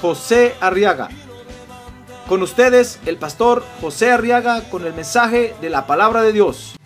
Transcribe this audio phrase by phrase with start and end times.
[0.00, 1.08] José Arriaga.
[2.28, 6.76] Con ustedes, el pastor José Arriaga con el mensaje de la palabra de Dios.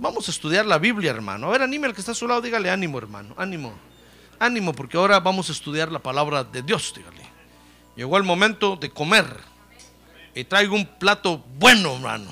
[0.00, 1.48] Vamos a estudiar la Biblia, hermano.
[1.48, 3.34] A ver, anime al que está a su lado, dígale ánimo, hermano.
[3.36, 3.72] Ánimo.
[4.38, 7.27] Ánimo, porque ahora vamos a estudiar la palabra de Dios, dígale.
[7.98, 9.26] Llegó el momento de comer.
[10.32, 12.30] Y traigo un plato bueno, hermano.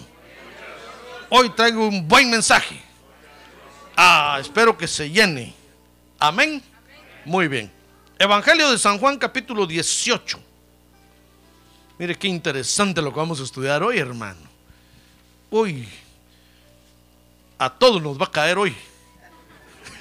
[1.29, 2.81] Hoy traigo un buen mensaje.
[3.97, 5.53] Ah, espero que se llene.
[6.21, 6.63] Amén.
[7.25, 7.69] Muy bien.
[8.17, 10.39] Evangelio de San Juan, capítulo 18.
[11.99, 14.39] Mire qué interesante lo que vamos a estudiar hoy, hermano.
[15.51, 15.89] Uy,
[17.59, 18.77] a todos nos va a caer hoy.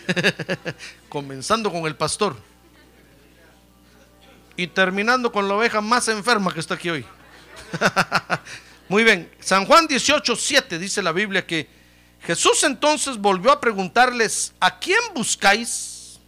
[1.10, 2.38] Comenzando con el pastor.
[4.58, 7.06] Y terminando con la oveja más enferma que está aquí hoy.
[8.90, 9.32] Muy bien.
[9.40, 11.68] San Juan 18, 7 dice la Biblia que
[12.22, 16.20] Jesús entonces volvió a preguntarles, ¿a quién buscáis?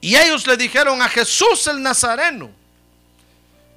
[0.00, 2.50] Y ellos le dijeron a Jesús el Nazareno.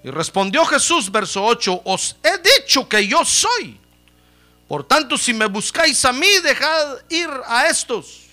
[0.03, 3.79] Y respondió Jesús, verso 8, os he dicho que yo soy.
[4.67, 8.27] Por tanto, si me buscáis a mí, dejad ir a estos.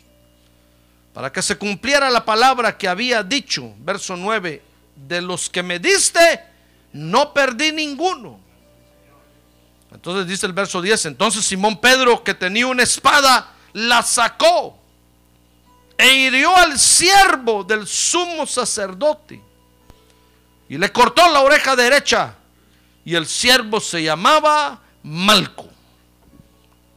[1.12, 4.62] Para que se cumpliera la palabra que había dicho, verso 9,
[4.97, 6.41] de los que me diste,
[6.92, 8.41] no perdí ninguno.
[9.92, 14.78] Entonces dice el verso 10, entonces Simón Pedro, que tenía una espada, la sacó
[15.97, 19.41] e hirió al siervo del sumo sacerdote
[20.69, 22.34] y le cortó la oreja derecha
[23.04, 25.69] y el siervo se llamaba Malco.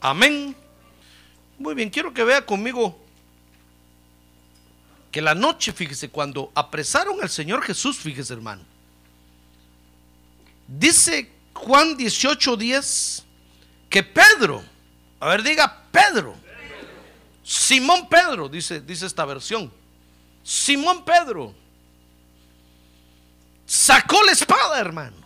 [0.02, 0.56] Amén.
[1.58, 2.98] Muy bien, quiero que vea conmigo
[5.12, 8.64] que la noche, fíjese, cuando apresaron al Señor Jesús, fíjese hermano,
[10.68, 13.24] dice Juan 18:10
[13.90, 14.64] que Pedro,
[15.20, 16.36] a ver, diga Pedro,
[17.44, 19.74] Simón Pedro, dice, dice esta versión,
[20.44, 21.56] Simón Pedro,
[23.66, 25.18] sacó la espada, hermano,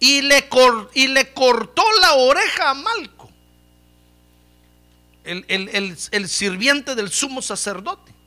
[0.00, 3.30] y le, cortó la oreja a Malco,
[5.22, 8.19] el sirviente del sumo sacerdote.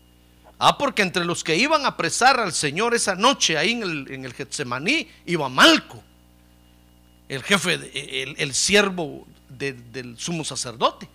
[0.66, 4.07] Ah, porque entre los que iban a apresar al Señor esa noche ahí en el,
[4.09, 6.01] en el Getsemaní iba Malco,
[7.28, 11.09] el jefe, el, el siervo de, del sumo sacerdote.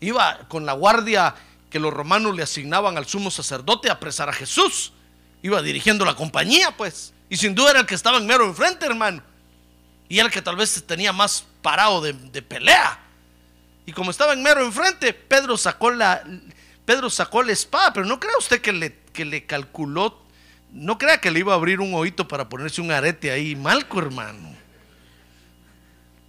[0.00, 1.34] Iba con la guardia
[1.68, 4.94] que los romanos le asignaban al sumo sacerdote a apresar a Jesús.
[5.42, 7.12] Iba dirigiendo la compañía, pues.
[7.28, 9.22] Y sin duda era el que estaba en mero enfrente, hermano.
[10.08, 12.98] Y era el que tal vez tenía más parado de, de pelea.
[13.84, 16.24] Y como estaba en mero enfrente, Pedro sacó la,
[16.88, 20.22] Pedro sacó la espada, pero no crea usted que le, que le calculó,
[20.72, 23.98] no crea que le iba a abrir un oído para ponerse un arete ahí, malco
[23.98, 24.54] hermano.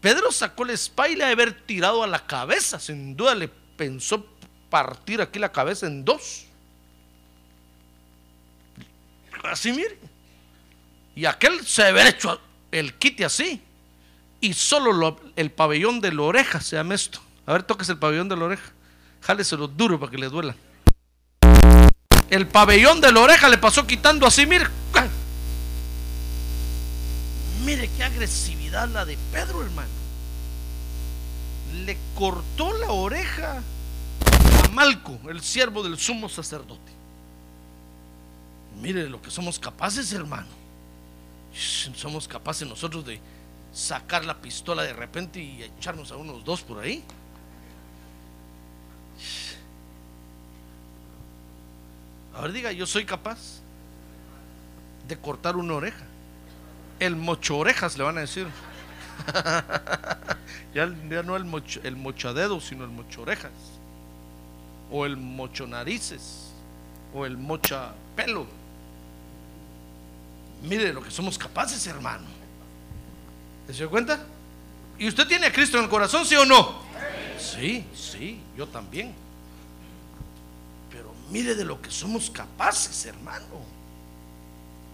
[0.01, 4.27] Pedro sacó la espada y le haber tirado a la cabeza, sin duda le pensó
[4.69, 6.43] partir aquí la cabeza en dos.
[9.45, 9.97] Así mire.
[11.15, 12.37] Y aquel se haber hecho
[12.73, 13.61] el quite así.
[14.41, 17.21] Y solo lo, el pabellón de la oreja se llama esto.
[17.45, 18.73] A ver, toques el pabellón de la oreja.
[19.21, 20.55] Jáleselo duro para que le duela.
[22.29, 24.67] El pabellón de la oreja le pasó quitando así, mire.
[27.65, 29.89] Mire qué agresividad la de Pedro, hermano.
[31.85, 33.61] Le cortó la oreja
[34.63, 36.91] a Malco, el siervo del sumo sacerdote.
[38.81, 40.47] Mire lo que somos capaces, hermano.
[41.95, 43.19] Somos capaces nosotros de
[43.73, 47.03] sacar la pistola de repente y echarnos a unos dos por ahí.
[52.39, 53.59] A ver, diga, yo soy capaz
[55.09, 56.05] de cortar una oreja.
[56.97, 58.47] El mocho orejas le van a decir.
[60.73, 63.51] ya, ya, no el, mocho, el mochadedo, sino el mocho orejas.
[64.89, 66.53] O el mocho narices.
[67.13, 68.47] O el mocha pelo.
[70.63, 72.25] Mire lo que somos capaces, hermano.
[73.67, 74.17] ¿Se dio cuenta?
[74.97, 76.83] ¿Y usted tiene a Cristo en el corazón, sí o no?
[77.37, 79.13] Sí, sí, yo también.
[81.31, 83.45] Mire de lo que somos capaces, hermano.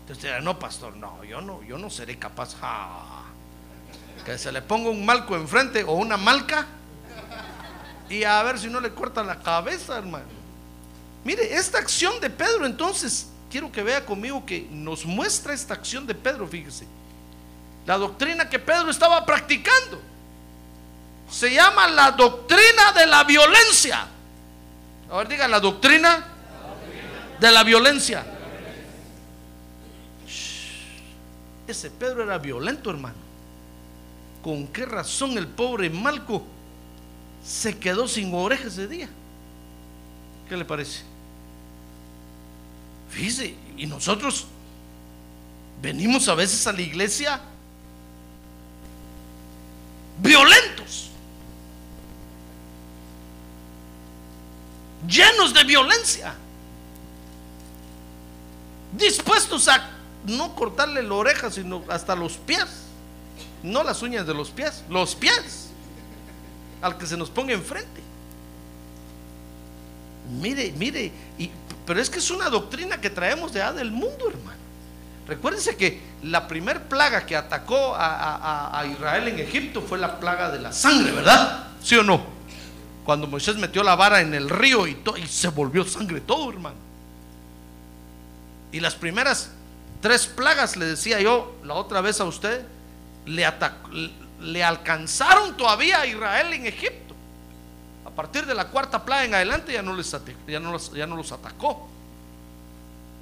[0.02, 2.56] Entonces no, pastor, no, yo no, yo no seré capaz.
[4.26, 6.68] Que se le ponga un malco enfrente o una malca
[8.10, 10.26] y a ver si no le corta la cabeza, hermano.
[11.24, 16.06] Mire, esta acción de Pedro, entonces, quiero que vea conmigo que nos muestra esta acción
[16.06, 16.86] de Pedro, fíjese.
[17.86, 20.00] La doctrina que Pedro estaba practicando
[21.30, 24.08] se llama la doctrina de la violencia.
[25.10, 26.26] A ver, diga, la doctrina
[27.40, 28.26] de la violencia.
[31.68, 33.16] Ese Pedro era violento, hermano.
[34.44, 36.46] ¿Con qué razón el pobre Malco
[37.44, 39.10] se quedó sin orejas ese día?
[40.48, 41.02] ¿Qué le parece?
[43.10, 44.46] Fíjese, y nosotros
[45.82, 47.40] venimos a veces a la iglesia
[50.20, 50.75] violentos,
[55.08, 56.34] llenos de violencia,
[58.98, 59.90] dispuestos a
[60.26, 62.66] no cortarle la oreja, sino hasta los pies,
[63.64, 65.70] no las uñas de los pies, los pies,
[66.82, 68.02] al que se nos ponga enfrente.
[70.40, 71.12] Mire, mire,
[71.86, 74.66] pero es que es una doctrina que traemos de del mundo, hermano.
[75.28, 80.60] Recuérdense que la primer plaga que atacó a, Israel en Egipto fue la plaga de
[80.60, 81.68] la sangre, ¿verdad?
[81.82, 82.35] ¿Sí o no?
[83.06, 86.76] Cuando Moisés metió la vara en el río y, y se volvió sangre todo, hermano.
[88.72, 89.52] Y las primeras
[90.02, 92.66] tres plagas, le decía yo la otra vez a usted,
[93.26, 97.16] le, alcanzaron todavía a Israel en Egipto.
[98.06, 100.16] A partir de la cuarta plaga en adelante ya no, les
[100.48, 101.88] ya no, ya no los atacó.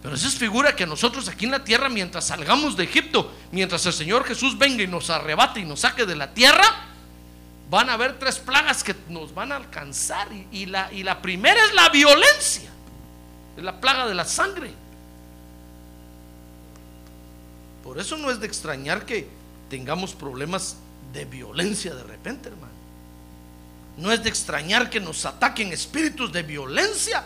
[0.01, 3.85] Pero esa es figura que nosotros aquí en la tierra, mientras salgamos de Egipto, mientras
[3.85, 6.65] el Señor Jesús venga y nos arrebate y nos saque de la tierra,
[7.73, 10.27] van a haber tres plagas que nos van a alcanzar.
[10.51, 12.69] Y, la, la primera es la violencia,
[13.57, 14.71] es la plaga de la sangre.
[17.83, 19.27] Por eso no es de extrañar que
[19.71, 20.77] tengamos problemas
[21.13, 22.73] de violencia de repente, hermano.
[23.97, 27.23] No es de extrañar que nos ataquen espíritus de violencia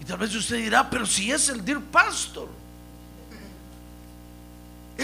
[0.00, 2.48] y tal vez usted dirá, pero si es el dear pastor,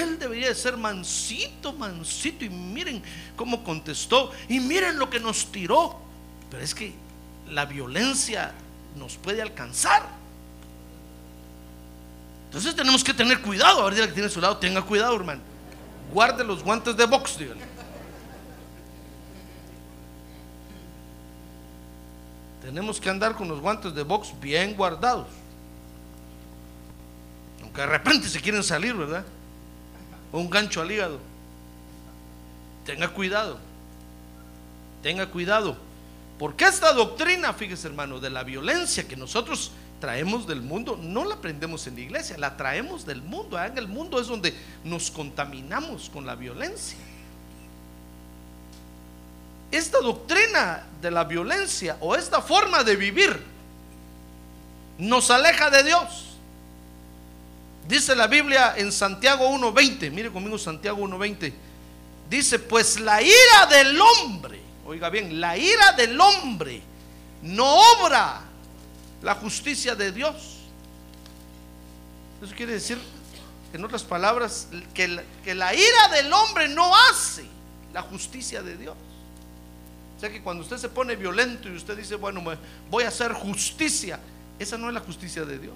[0.03, 2.45] él debería de ser mansito, mansito.
[2.45, 3.03] Y miren
[3.37, 4.31] cómo contestó.
[4.49, 5.99] Y miren lo que nos tiró.
[6.51, 6.95] Pero es que
[7.51, 8.53] la violencia
[8.97, 10.03] nos puede alcanzar.
[12.47, 13.87] Entonces tenemos que tener cuidado.
[13.87, 15.41] A ver, que tiene a su lado, tenga cuidado, hermano.
[16.13, 17.77] Guarde los guantes de box, dígale.
[22.67, 25.29] tenemos que andar con los guantes de box bien guardados.
[27.63, 29.25] Aunque de repente se quieren salir, ¿verdad?
[30.37, 31.19] Un gancho al hígado.
[32.85, 33.59] Tenga cuidado.
[35.03, 35.77] Tenga cuidado.
[36.39, 41.37] Porque esta doctrina, fíjese hermano, de la violencia que nosotros traemos del mundo, no la
[41.37, 43.63] aprendemos en la iglesia, la traemos del mundo.
[43.63, 44.55] En el mundo es donde
[44.85, 46.99] nos contaminamos con la violencia
[49.71, 53.43] esta doctrina de la violencia o esta forma de vivir
[54.99, 56.26] nos aleja de Dios.
[57.89, 61.53] Dice la Biblia en Santiago 1.20, mire conmigo Santiago 1.20,
[62.29, 66.83] dice, pues la ira del hombre, oiga bien, la ira del hombre
[67.43, 68.41] no obra
[69.23, 70.35] la justicia de Dios.
[72.43, 72.99] Eso quiere decir,
[73.73, 77.45] en otras palabras, que que la ira del hombre no hace
[77.95, 78.97] la justicia de Dios.
[80.17, 82.43] O sea que cuando usted se pone violento y usted dice, bueno,
[82.91, 84.19] voy a hacer justicia,
[84.59, 85.75] esa no es la justicia de Dios.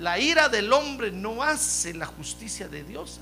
[0.00, 3.20] La ira del hombre no hace la justicia de Dios.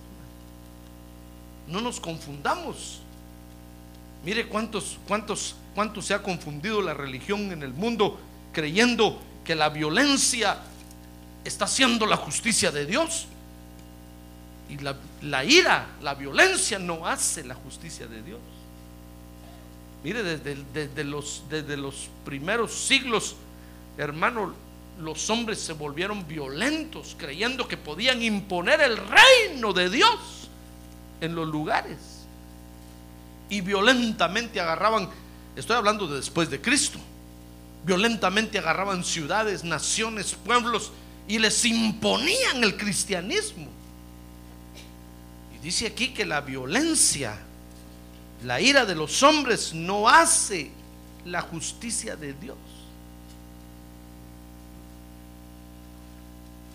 [1.66, 3.00] No nos confundamos.
[4.24, 8.18] Mire cuántos, cuántos, cuántos se ha confundido la religión en el mundo
[8.52, 10.58] creyendo que la violencia
[11.44, 13.26] está haciendo la justicia de Dios.
[14.70, 18.40] Y la, la ira, la violencia no hace la justicia de Dios.
[20.04, 23.34] Mire, desde, los, desde los primeros siglos,
[23.96, 24.54] hermano,
[24.98, 30.48] los hombres se volvieron violentos creyendo que podían imponer el reino de Dios
[31.20, 31.98] en los lugares.
[33.50, 35.08] Y violentamente agarraban,
[35.56, 36.98] estoy hablando de después de Cristo,
[37.84, 40.92] violentamente agarraban ciudades, naciones, pueblos
[41.26, 43.68] y les imponían el cristianismo.
[45.54, 47.38] Y dice aquí que la violencia
[48.44, 50.70] la ira de los hombres no hace
[51.24, 52.56] la justicia de Dios.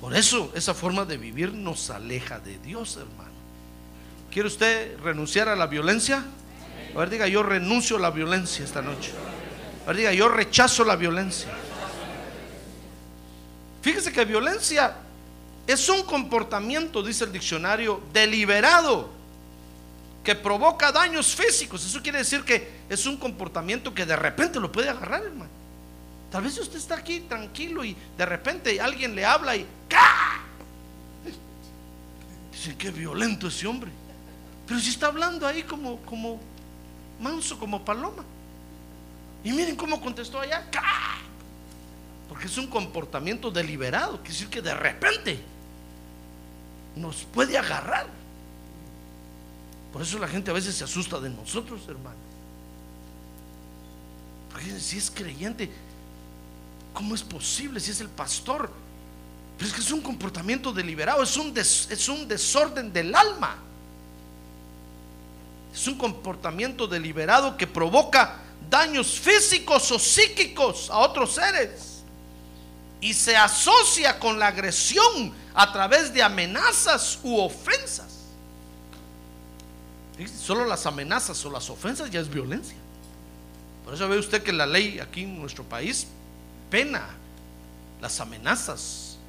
[0.04, 3.32] Por eso esa forma de vivir nos aleja de Dios, hermano.
[4.30, 6.26] ¿Quiere usted renunciar a la violencia?
[6.94, 9.14] A ver, diga, yo renuncio a la violencia esta noche.
[9.86, 11.48] A ver, diga, yo rechazo la violencia.
[13.82, 14.94] Fíjese que violencia
[15.66, 19.10] Es un comportamiento, dice el diccionario, deliberado
[20.22, 21.86] que provoca daños físicos.
[21.86, 25.53] Eso quiere decir que es un comportamiento que de repente lo puede agarrar, hermano.
[26.34, 30.42] Tal vez usted está aquí tranquilo y de repente alguien le habla y ¡ca!
[32.52, 33.92] Dicen qué violento ese hombre.
[34.66, 36.40] Pero si está hablando ahí como, como
[37.22, 38.26] manso, como paloma.
[39.44, 40.68] Y miren cómo contestó allá.
[40.72, 41.20] ¡ca!
[42.28, 44.14] Porque es un comportamiento deliberado.
[44.14, 45.40] Quiere decir que de repente
[46.96, 48.08] nos puede agarrar.
[49.92, 52.18] Por eso la gente a veces se asusta de nosotros, hermano.
[54.52, 55.72] Porque si es creyente,
[56.94, 58.70] ¿cómo es posible si es el pastor?
[59.58, 63.58] Pero es que es un comportamiento deliberado, es un, es un desorden del alma.
[65.74, 68.38] Es un comportamiento deliberado que provoca
[68.70, 72.04] daños físicos o psíquicos a otros seres.
[73.02, 78.20] Y se asocia con la agresión a través de amenazas u ofensas.
[80.40, 82.78] Solo las amenazas o las ofensas ya es violencia.
[83.84, 86.08] Por eso ve usted que la ley aquí en nuestro país
[86.74, 87.04] pena
[88.02, 89.20] las amenazas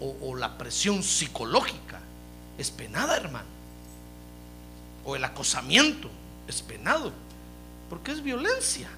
[0.00, 2.00] o, la presión psicológica.
[2.56, 3.46] Es penada, hermano.
[5.04, 6.10] O el acosamiento
[6.48, 7.12] es penado.
[7.90, 8.88] Porque es violencia.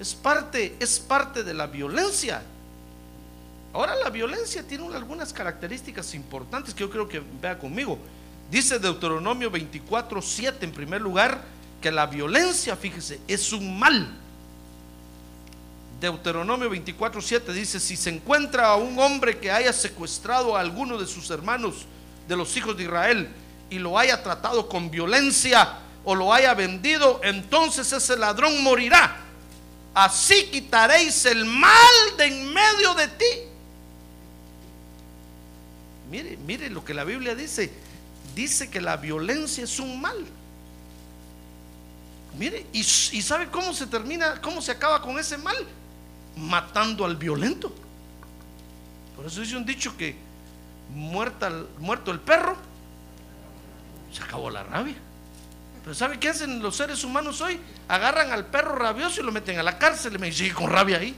[0.00, 2.42] Es parte, es parte de la violencia.
[3.74, 7.98] Ahora la violencia tiene algunas características importantes que yo creo que vea conmigo.
[8.50, 11.42] Dice Deuteronomio 24, 7 en primer lugar
[11.82, 14.23] que la violencia, fíjese, es un mal.
[16.00, 20.98] Deuteronomio 24, 7 dice, si se encuentra a un hombre que haya secuestrado a alguno
[20.98, 21.86] de sus hermanos
[22.28, 23.28] de los hijos de Israel
[23.70, 29.16] y lo haya tratado con violencia o lo haya vendido, entonces ese ladrón morirá.
[29.94, 33.24] Así quitaréis el mal de en medio de ti.
[36.10, 37.72] Mire, mire lo que la Biblia dice.
[38.34, 40.16] Dice que la violencia es un mal.
[42.36, 45.56] Mire, y, y ¿sabe cómo se termina, cómo se acaba con ese mal?
[46.36, 47.72] Matando al violento.
[49.16, 50.16] Por eso dice un dicho que
[50.94, 52.56] muerta, muerto el perro,
[54.12, 54.96] se acabó la rabia.
[55.82, 57.60] Pero ¿sabe qué hacen los seres humanos hoy?
[57.88, 60.98] Agarran al perro rabioso y lo meten a la cárcel y me sigue con rabia
[60.98, 61.14] ahí.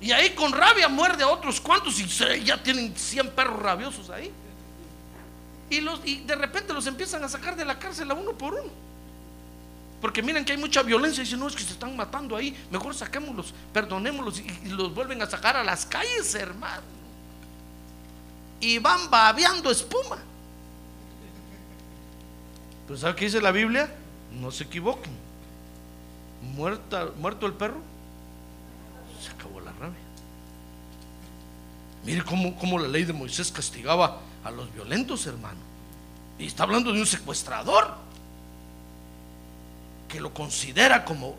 [0.00, 2.06] Y ahí con rabia muerde a otros cuantos y
[2.44, 4.32] ya tienen 100 perros rabiosos ahí.
[5.68, 8.54] Y, los, y de repente los empiezan a sacar de la cárcel a uno por
[8.54, 8.70] uno.
[10.00, 12.94] Porque miren que hay mucha violencia dicen, no, es que se están matando ahí, mejor
[12.94, 16.82] saquémoslos, perdonémoslos y, y los vuelven a sacar a las calles, hermano.
[18.60, 20.18] Y van babeando espuma.
[22.86, 23.94] Pero ¿sabe qué dice la Biblia?
[24.40, 25.12] No se equivoquen.
[26.54, 27.80] Muerta, muerto el perro,
[29.22, 30.00] se acabó la rabia.
[32.04, 35.58] Mire cómo, cómo la ley de Moisés castigaba a los violentos, hermano.
[36.38, 37.94] Y está hablando de un secuestrador
[40.10, 41.36] que lo considera como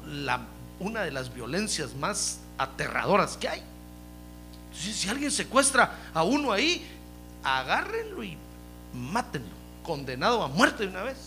[0.80, 3.64] una de las violencias más aterradoras que hay.
[4.74, 6.88] Si alguien secuestra a uno ahí,
[7.44, 8.38] agárrenlo y
[8.94, 9.52] mátenlo,
[9.84, 11.18] condenado a muerte de una vez.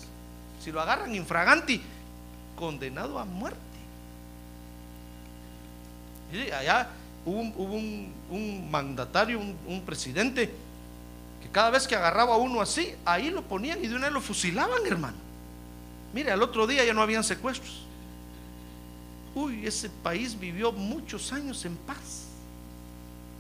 [0.63, 1.83] Si lo agarran infraganti,
[2.57, 3.61] condenado a muerte.
[6.59, 6.89] Allá
[7.27, 10.53] hubo un mandatario, un, un presidente,
[11.43, 14.15] que cada vez que agarraba a uno así, ahí lo ponían y de una vez
[14.15, 15.34] lo fusilaban, hermano.
[16.15, 17.83] Mire, al otro día ya no habían secuestros.
[19.35, 22.29] Uy, ese país vivió muchos años en paz.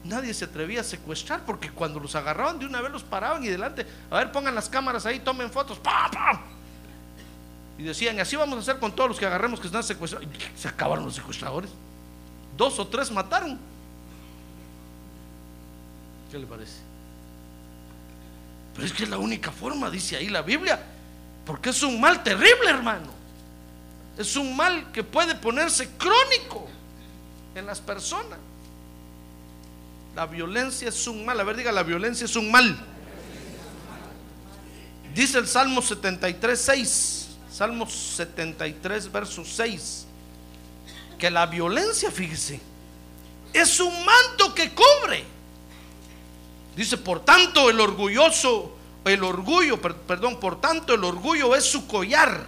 [0.02, 3.46] Nadie se atrevía a secuestrar porque cuando los agarraban de una vez los paraban y
[3.46, 6.40] delante, a ver, pongan las cámaras ahí, tomen fotos, ¡pam, pam!
[7.78, 10.28] Y decían, así vamos a hacer con todos los que agarremos que están secuestrados.
[10.56, 11.70] Se acabaron los secuestradores.
[12.56, 13.56] Dos o tres mataron.
[16.30, 16.80] ¿Qué le parece?
[18.74, 20.93] Pero es que es la única forma, dice ahí la Biblia.
[21.46, 23.12] Porque es un mal terrible, hermano.
[24.16, 26.68] Es un mal que puede ponerse crónico
[27.54, 28.38] en las personas.
[30.14, 31.38] La violencia es un mal.
[31.40, 32.78] A ver, diga, la violencia es un mal.
[35.14, 37.28] Dice el Salmo 73, 6.
[37.52, 40.06] Salmo 73, verso 6.
[41.18, 42.60] Que la violencia, fíjese,
[43.52, 45.24] es un manto que cubre.
[46.76, 48.73] Dice, por tanto, el orgulloso,
[49.04, 52.46] el orgullo, per- perdón, por tanto, el orgullo es su collar.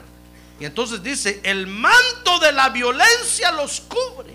[0.58, 4.34] Y entonces dice, el manto de la violencia los cubre.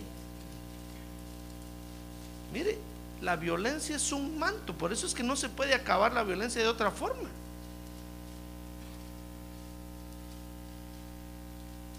[2.53, 2.77] Mire,
[3.21, 6.61] la violencia es un manto, por eso es que no se puede acabar la violencia
[6.61, 7.29] de otra forma.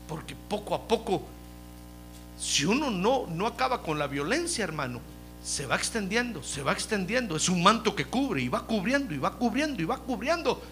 [0.08, 1.22] Porque poco a poco,
[2.38, 5.00] si uno no, no acaba con la violencia, hermano,
[5.44, 7.36] se va extendiendo, se va extendiendo.
[7.36, 10.62] Es un manto que cubre y va cubriendo y va cubriendo y va cubriendo.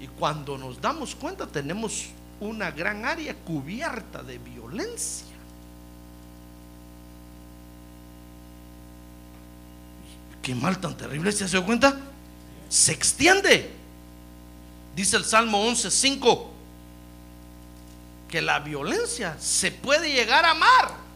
[0.00, 2.06] Y cuando nos damos cuenta tenemos
[2.40, 5.26] una gran área cubierta de violencia.
[10.42, 11.98] Qué mal tan terrible, ¿se dio cuenta?
[12.68, 13.70] Se extiende.
[14.94, 16.46] Dice el Salmo 11:5
[18.28, 21.08] que la violencia se puede llegar a amar.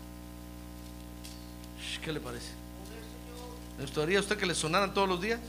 [2.02, 2.51] ¿Qué le parece?
[3.79, 5.41] ¿Le gustaría a usted que le sonaran todos los días?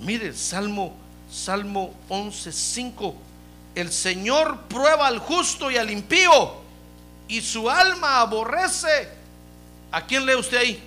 [0.00, 0.96] Mire, Salmo
[1.30, 3.14] Salmo 11:5.
[3.74, 6.60] El Señor prueba al justo y al impío
[7.28, 9.08] y su alma aborrece.
[9.90, 10.82] ¿A quién lee usted ahí?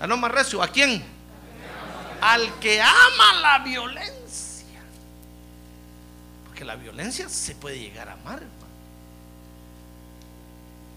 [0.00, 1.02] A no más recio, ¿a quién?
[2.20, 4.80] Al que ama la violencia.
[6.46, 8.42] Porque la violencia se puede llegar a amar.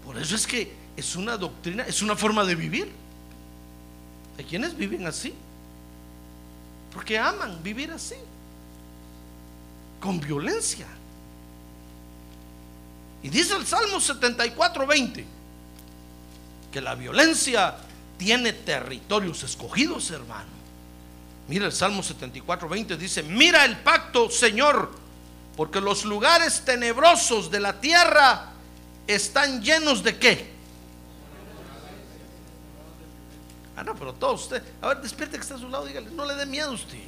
[0.04, 2.90] Por eso es que es una doctrina, es una forma de vivir.
[4.36, 5.32] Hay quienes viven así.
[6.92, 8.16] Porque aman vivir así.
[10.00, 10.88] Con violencia.
[13.22, 15.24] Y dice el Salmo 74, 20,
[16.72, 17.76] que la violencia
[18.16, 20.50] tiene territorios escogidos, hermano.
[21.46, 24.90] Mira el Salmo 74, 20, dice, mira el pacto, Señor,
[25.56, 28.52] porque los lugares tenebrosos de la tierra
[29.06, 30.57] están llenos de qué?
[33.78, 34.60] Ah, no, pero todo usted.
[34.82, 36.98] A ver, despierte que está a su lado, dígale, no le dé miedo a usted.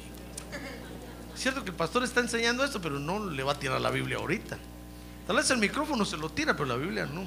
[1.35, 3.89] Es cierto que el pastor está enseñando esto, pero no le va a tirar la
[3.91, 4.57] Biblia ahorita.
[5.27, 7.25] Tal vez el micrófono se lo tira, pero la Biblia no.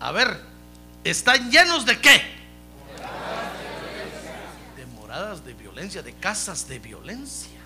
[0.00, 0.42] A ver,
[1.04, 2.22] ¿están llenos de qué?
[4.76, 7.60] De moradas de violencia, de casas de violencia.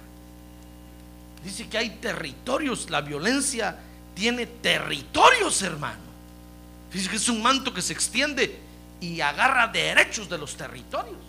[1.43, 3.81] Dice que hay territorios, la violencia
[4.15, 6.07] tiene territorios, hermano.
[6.93, 8.66] Dice que es un manto que se extiende
[9.01, 11.21] y agarra derechos de los territorios.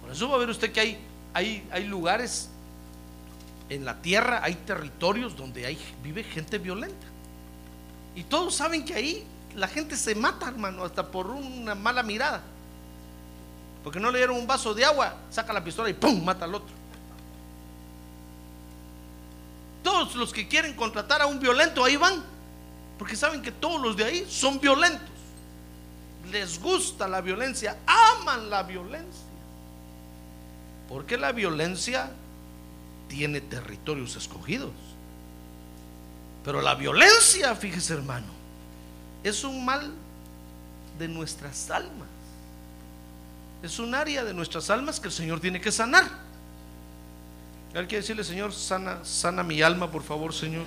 [0.00, 0.98] Por eso va a ver usted que hay,
[1.34, 2.48] hay, hay lugares
[3.68, 7.06] en la tierra, hay territorios donde hay, vive gente violenta.
[8.14, 12.42] Y todos saben que ahí la gente se mata, hermano, hasta por una mala mirada.
[13.82, 16.24] Porque no le dieron un vaso de agua, saca la pistola y ¡pum!
[16.24, 16.74] mata al otro.
[19.82, 22.22] Todos los que quieren contratar a un violento ahí van,
[22.98, 25.15] porque saben que todos los de ahí son violentos
[26.30, 29.26] les gusta la violencia, aman la violencia.
[30.88, 32.10] Porque la violencia
[33.08, 34.72] tiene territorios escogidos.
[36.44, 38.26] Pero la violencia, fíjese hermano,
[39.24, 39.92] es un mal
[40.98, 42.08] de nuestras almas.
[43.62, 46.04] Es un área de nuestras almas que el Señor tiene que sanar.
[47.74, 50.64] Hay que decirle, Señor, sana, sana mi alma, por favor, Señor.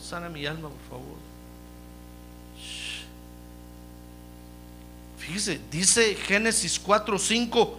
[0.00, 1.21] Sana mi alma, por favor.
[5.26, 7.76] Fíjese, dice Génesis 4:5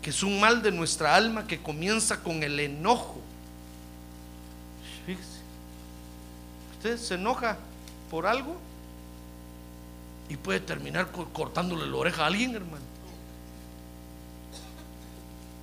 [0.00, 3.20] que es un mal de nuestra alma que comienza con el enojo.
[5.06, 5.38] Fíjese,
[6.76, 7.56] usted se enoja
[8.10, 8.56] por algo
[10.28, 12.84] y puede terminar cortándole la oreja a alguien, hermano.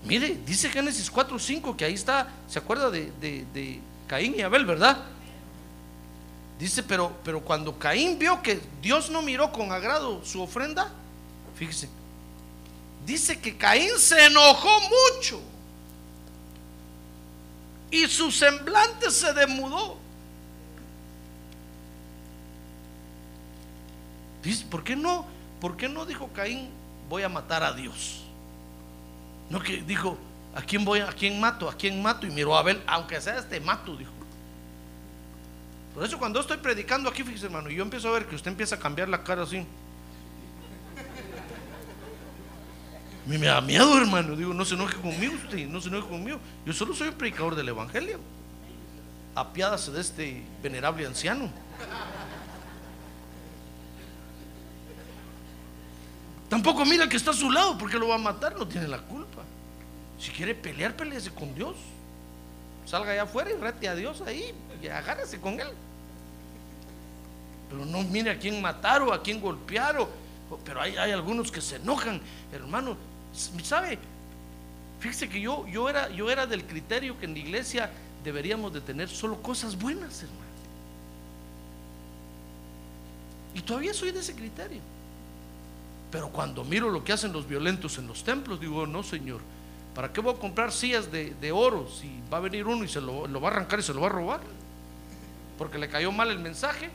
[0.05, 5.03] Mire, dice Génesis 4:5 que ahí está, se acuerda de, de Caín y Abel, ¿verdad?
[6.59, 10.91] Dice, pero, pero cuando Caín vio que Dios no miró con agrado su ofrenda,
[11.55, 11.87] fíjese,
[13.05, 14.69] dice que Caín se enojó
[15.15, 15.41] mucho
[17.89, 19.97] y su semblante se demudó.
[24.43, 25.25] Dice, ¿por qué no?
[25.61, 26.69] ¿Por qué no dijo Caín,
[27.07, 28.25] voy a matar a Dios?
[29.49, 30.17] No que dijo,
[30.53, 31.69] ¿a quién voy, a quién mato?
[31.69, 32.27] ¿A quién mato?
[32.27, 34.18] Y miró a Abel, aunque sea este mato, dijo.
[35.99, 38.49] Por eso cuando estoy predicando aquí, fíjese hermano, y yo empiezo a ver que usted
[38.49, 39.65] empieza a cambiar la cara así.
[43.25, 44.33] Me, me da miedo, hermano.
[44.37, 46.39] Digo, no se enoje conmigo usted, no se enoje conmigo.
[46.65, 48.17] Yo solo soy un predicador del Evangelio.
[49.35, 51.51] Apiádase de este venerable anciano.
[56.47, 58.99] Tampoco mira que está a su lado porque lo va a matar, no tiene la
[58.99, 59.41] culpa.
[60.17, 61.75] Si quiere pelear, pelease con Dios.
[62.85, 65.67] Salga allá afuera y rete a Dios ahí y agárrese con él.
[67.69, 69.95] Pero no mire a quién matar o a quién golpear.
[70.65, 72.19] pero hay, algunos que se enojan,
[72.51, 72.97] hermano.
[73.63, 73.99] ¿Sabe?
[74.99, 77.91] Fíjese que yo, yo, era, yo era del criterio que en la iglesia
[78.23, 80.49] deberíamos de tener solo cosas buenas, hermano.
[83.53, 84.81] Y todavía soy de ese criterio.
[86.11, 89.41] Pero cuando miro lo que hacen los violentos en los templos, digo, no, Señor,
[89.93, 92.99] ¿para qué voy a comprar sillas de, oro si va a venir uno y se
[92.99, 94.41] lo, lo va a arrancar y se lo va a robar?
[95.57, 96.89] Porque le cayó mal el mensaje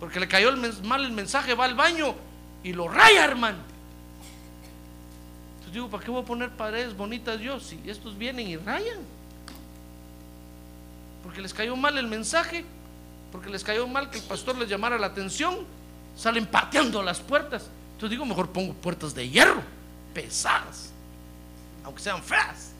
[0.00, 2.14] Porque le cayó mal el mensaje, va al baño
[2.62, 3.58] y lo raya, hermano.
[5.54, 8.98] Entonces digo, ¿para qué voy a poner paredes bonitas yo si estos vienen y rayan?
[11.22, 12.64] Porque les cayó mal el mensaje,
[13.32, 15.58] porque les cayó mal que el pastor les llamara la atención,
[16.16, 17.68] salen pateando las puertas.
[17.94, 19.62] Entonces digo, mejor pongo puertas de hierro,
[20.14, 20.90] pesadas,
[21.84, 22.72] aunque sean feas.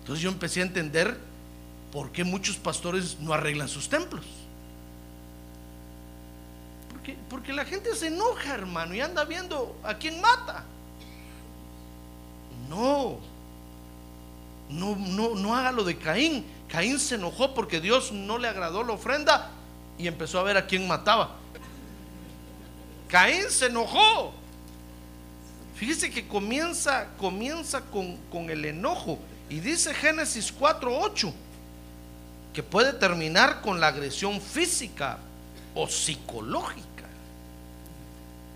[0.00, 1.18] Entonces yo empecé a entender
[1.92, 4.24] por qué muchos pastores no arreglan sus templos.
[7.28, 10.64] Porque, la gente se enoja, hermano, y anda viendo a quién mata.
[12.68, 13.18] No,
[14.70, 16.44] no, no, no haga lo de Caín.
[16.68, 19.50] Caín se enojó porque Dios no le agradó la ofrenda
[19.98, 21.36] y empezó a ver a quién mataba.
[23.08, 24.32] Caín se enojó.
[25.76, 29.18] Fíjese que comienza, comienza con, con el enojo.
[29.50, 31.32] Y dice Génesis 4:8
[32.54, 35.18] que puede terminar con la agresión física
[35.74, 36.93] o psicológica.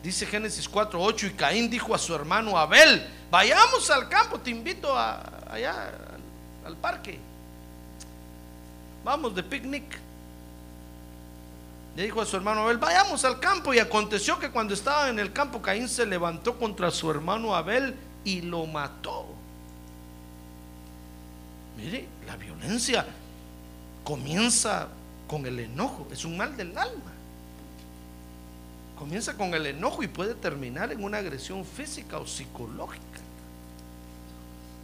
[0.02, 4.96] Dice Génesis 4:8 y Caín dijo a su hermano Abel, vayamos al campo, te invito
[4.96, 5.88] a, allá
[6.64, 7.18] al, al parque.
[9.04, 9.98] Vamos de picnic.
[11.96, 13.74] Le dijo a su hermano Abel, vayamos al campo.
[13.74, 17.96] Y aconteció que cuando estaba en el campo, Caín se levantó contra su hermano Abel
[18.24, 19.26] y lo mató.
[21.76, 23.06] Mire, la violencia
[24.04, 24.88] comienza
[25.26, 27.07] con el enojo, es un mal del alma.
[28.98, 33.20] Comienza con el enojo y puede terminar en una agresión física o psicológica.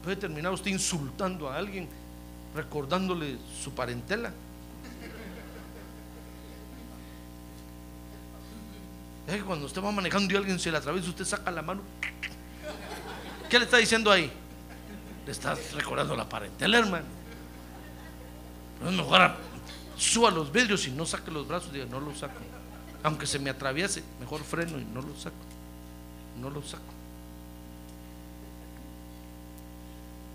[0.04, 1.88] Puede terminar usted insultando a alguien,
[2.54, 4.32] recordándole su parentela.
[9.26, 11.82] Es que cuando usted va manejando y alguien se le atraviesa, usted saca la mano.
[13.50, 14.30] ¿Qué le está diciendo ahí?
[15.26, 17.06] Le estás recordando la parentela, hermano.
[18.80, 19.32] No es mejor
[19.96, 21.72] suba los vidrios y no saque los brazos.
[21.72, 22.34] Diga, no los saco.
[23.04, 25.36] Aunque se me atraviese, mejor freno y no lo saco.
[26.40, 26.82] No lo saco.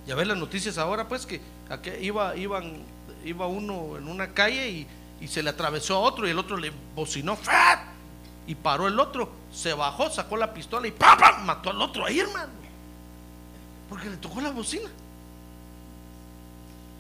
[0.08, 1.42] Ya ves las noticias ahora, pues que
[2.02, 2.78] iba, iban,
[3.26, 4.88] iba uno en una calle y,
[5.20, 7.80] y se le atravesó a otro y el otro le bocinó ¡fat!
[8.48, 11.46] y paró el otro, se bajó, sacó la pistola y ¡pam, pam!
[11.46, 12.52] mató al otro ahí, hermano.
[13.90, 14.90] Porque le tocó la bocina.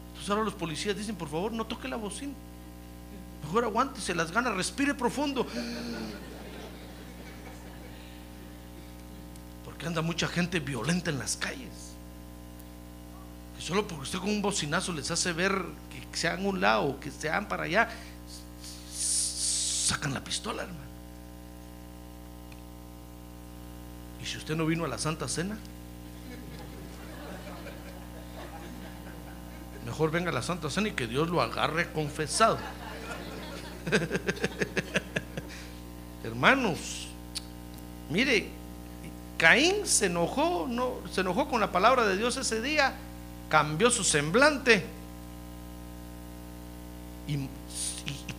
[0.09, 2.33] Entonces ahora los policías dicen, por favor, no toque la bocina.
[3.49, 5.43] Mejor aguántese las ganas, respire profundo.
[9.65, 11.95] Porque anda mucha gente violenta en las calles.
[13.57, 16.61] Que solo porque usted con un bocinazo les hace ver que se hagan a un
[16.61, 17.89] lado que se hagan para allá,
[18.93, 20.79] sacan la pistola, hermano.
[24.21, 25.57] ¿Y si usted no vino a la Santa Cena?
[29.87, 32.59] Mejor venga a la Santa Cena y que Dios lo agarre confesado.
[36.23, 37.07] Hermanos,
[38.09, 38.49] mire,
[39.37, 42.93] Caín se enojó, no, se enojó con la palabra de Dios ese día,
[43.49, 44.85] cambió su semblante
[47.27, 47.47] y,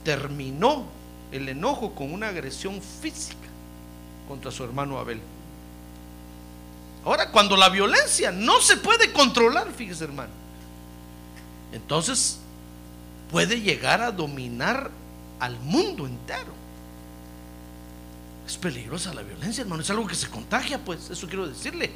[0.04, 0.86] terminó
[1.30, 3.36] el enojo con una agresión física
[4.26, 5.20] contra su hermano Abel.
[7.04, 10.32] Ahora, cuando la violencia no se puede controlar, fíjese hermano,
[11.72, 12.38] entonces
[13.30, 14.90] puede llegar a dominar
[15.40, 16.52] al mundo entero.
[18.46, 21.90] Es peligrosa la violencia, hermano, es algo que se contagia, pues, eso quiero decirle.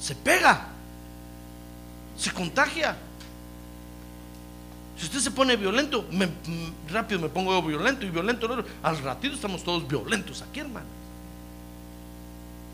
[0.00, 0.68] Se pega,
[2.18, 2.96] se contagia.
[4.98, 6.06] Si usted se pone violento,
[6.90, 8.64] rápido me pongo violento y violento.
[8.82, 10.86] Al ratito estamos todos violentos aquí, hermano.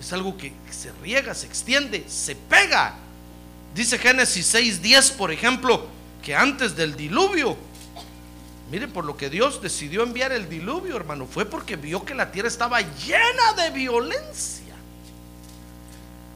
[0.01, 2.95] Es algo que se riega, se extiende, se pega.
[3.75, 5.87] Dice Génesis 6:10, por ejemplo,
[6.23, 7.57] que antes del diluvio,
[8.71, 12.31] mire, por lo que Dios decidió enviar el diluvio, hermano, fue porque vio que la
[12.31, 14.75] tierra estaba llena de violencia.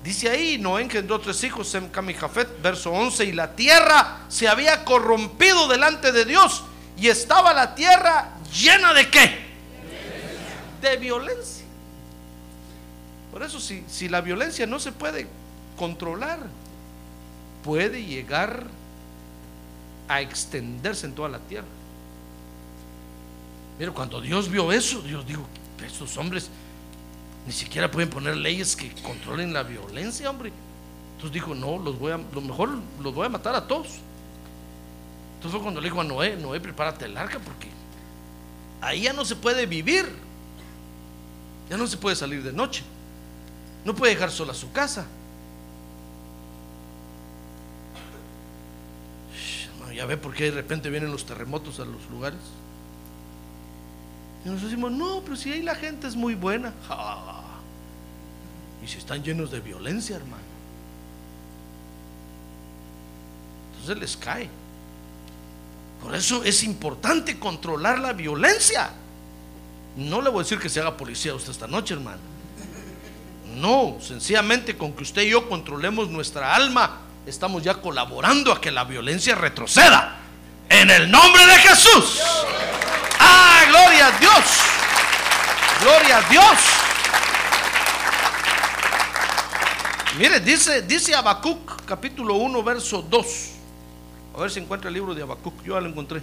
[0.03, 4.19] Dice ahí, Noé engendró tres hijos, Sem, Cam y Jafet, verso 11, y la tierra
[4.29, 6.65] se había corrompido delante de Dios,
[6.99, 9.45] y estaba la tierra llena de qué?
[10.83, 11.65] De violencia.
[13.33, 15.27] Por eso, si, si la violencia no se puede
[15.77, 16.41] controlar,
[17.65, 18.65] puede llegar
[20.07, 21.67] a extenderse en toda la tierra.
[23.79, 25.45] Mira, cuando Dios vio eso, Dios dijo,
[25.85, 26.49] estos hombres
[27.47, 30.53] ni siquiera pueden poner leyes que controlen la violencia, hombre.
[31.17, 32.71] Entonces dijo, no, los voy a, lo mejor
[33.03, 33.89] los voy a matar a todos.
[35.37, 37.69] Entonces fue cuando le dijo a Noé, Noé, prepárate el arca porque
[38.81, 40.07] ahí ya no se puede vivir.
[41.69, 42.83] Ya no se puede salir de noche.
[43.85, 45.07] No puede dejar sola su casa.
[49.95, 52.41] Ya ve por qué de repente vienen los terremotos a los lugares.
[54.45, 56.73] Y nosotros decimos, no, pero si ahí la gente es muy buena.
[58.85, 60.43] Y si están llenos de violencia, hermano.
[63.73, 64.49] Entonces les cae.
[66.03, 68.91] Por eso es importante controlar la violencia.
[69.97, 72.21] No le voy a decir que se haga policía usted esta noche, hermano.
[73.57, 78.71] No, sencillamente con que usted y yo controlemos nuestra alma, estamos ya colaborando a que
[78.71, 80.24] la violencia retroceda.
[80.69, 82.21] En el nombre de Jesús.
[83.21, 84.45] Ah, gloria a Dios.
[85.81, 86.59] Gloria a Dios.
[90.19, 93.27] Mire, dice, dice Habacuc, capítulo 1, verso 2.
[94.37, 95.63] A ver si encuentra el libro de Habacuc.
[95.65, 96.23] Yo ya lo encontré.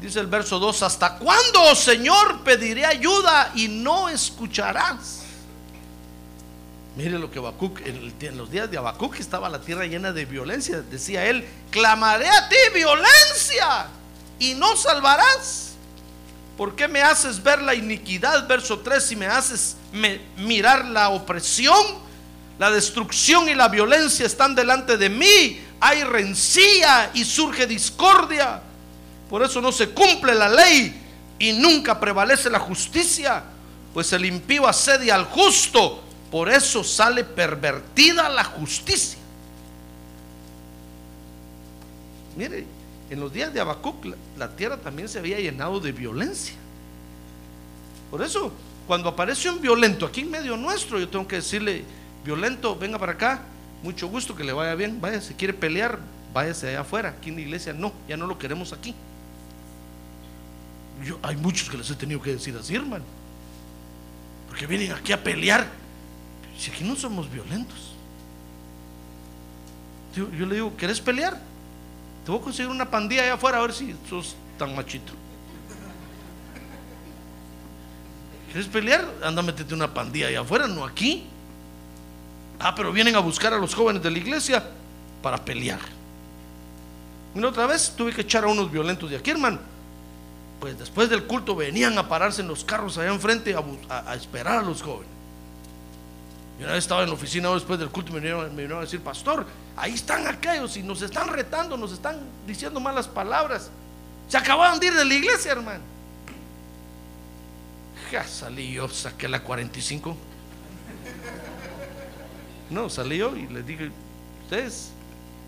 [0.00, 5.23] Dice el verso 2: ¿Hasta cuándo, oh Señor, pediré ayuda y no escucharás?
[6.96, 10.80] Mire lo que Habacuc, en, los días de Habacuc estaba la tierra llena de violencia.
[10.80, 13.86] Decía él: Clamaré a ti violencia
[14.38, 15.72] y no salvarás.
[16.56, 18.46] ¿Por qué me haces ver la iniquidad?
[18.46, 19.76] Verso 3, y me haces
[20.36, 21.84] mirar la opresión,
[22.60, 25.60] la destrucción y la violencia están delante de mí.
[25.80, 28.62] Hay rencilla y surge discordia.
[29.28, 30.94] Por eso no se cumple la ley
[31.40, 33.42] y nunca prevalece la justicia,
[33.92, 36.03] pues el impío asedia al justo.
[36.34, 39.20] Por eso sale pervertida la justicia.
[42.36, 42.66] Mire,
[43.08, 44.04] en los días de Habacuc
[44.36, 46.56] la, tierra también se había llenado de violencia.
[48.10, 48.52] Por eso,
[48.88, 51.84] cuando aparece un violento aquí en medio nuestro, yo tengo que decirle,
[52.24, 53.42] violento, venga para acá,
[53.84, 56.00] mucho gusto, que le vaya bien, vaya, si quiere pelear,
[56.32, 58.92] váyase allá afuera, aquí en la iglesia no, ya no lo queremos aquí.
[61.04, 63.04] Yo, hay muchos que les he tenido que decir así, hermano,
[64.48, 65.83] porque vienen aquí a pelear,
[66.58, 67.94] si aquí no somos violentos.
[70.14, 71.40] Yo, le digo, ¿querés pelear?
[72.24, 75.12] Te voy a conseguir una pandilla allá afuera a ver si sos tan machito.
[78.52, 79.04] ¿Quieres pelear?
[79.22, 81.24] Anda, métete una pandilla allá afuera, no aquí.
[82.60, 84.64] Ah, pero vienen a buscar a los jóvenes de la iglesia
[85.20, 85.80] para pelear.
[87.34, 89.58] Una otra vez tuve que echar a unos violentos de aquí, hermano.
[90.60, 93.56] Pues después del culto venían a pararse en los carros allá enfrente
[93.88, 95.13] a esperar a los jóvenes.
[96.72, 99.46] Estaba en la oficina después del culto y me vinieron, a decir, pastor,
[99.76, 103.70] ahí están aquellos y nos están retando, nos están diciendo malas palabras.
[104.28, 105.82] Se acababan de ir de la iglesia, hermano.
[108.10, 110.16] Ja, salí yo, saqué la 45.
[112.70, 113.90] No, salí yo y les dije,
[114.44, 114.90] ustedes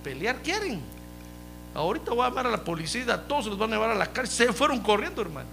[0.05, 0.81] pelear quieren.
[1.75, 4.13] Ahorita voy a llamar a la policía, a todos los van a llevar a la
[4.13, 4.49] cárcel.
[4.49, 5.49] Se fueron corriendo, hermano.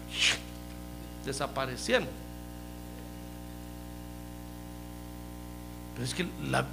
[1.25, 2.22] Desaparecieron.
[5.93, 6.65] Pero es que la,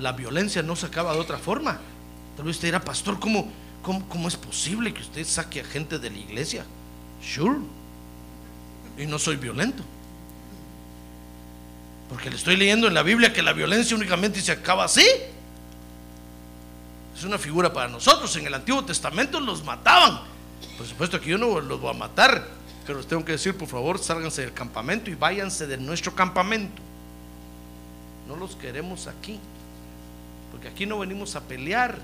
[0.00, 1.78] la violencia no se acaba de otra forma.
[2.36, 3.50] Tal vez usted dirá, pastor, ¿cómo,
[3.82, 6.64] cómo, cómo es posible que usted saque a gente de la iglesia?
[7.22, 7.58] Sure.
[8.98, 9.82] Y no soy violento.
[12.08, 15.06] Porque le estoy leyendo en la Biblia que la violencia únicamente se acaba así.
[17.16, 18.34] Es una figura para nosotros.
[18.36, 20.20] En el Antiguo Testamento los mataban.
[20.76, 22.46] Por supuesto que yo no los voy a matar.
[22.86, 26.82] Pero les tengo que decir, por favor, sálganse del campamento y váyanse de nuestro campamento.
[28.32, 29.38] No los queremos aquí.
[30.50, 31.98] Porque aquí no venimos a pelear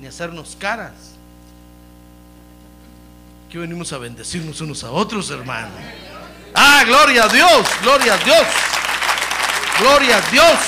[0.00, 1.14] ni a hacernos caras.
[3.46, 5.68] Aquí venimos a bendecirnos unos a otros, hermano.
[6.52, 8.46] Ah, gloria a Dios, gloria a Dios.
[9.78, 10.58] Gloria a Dios.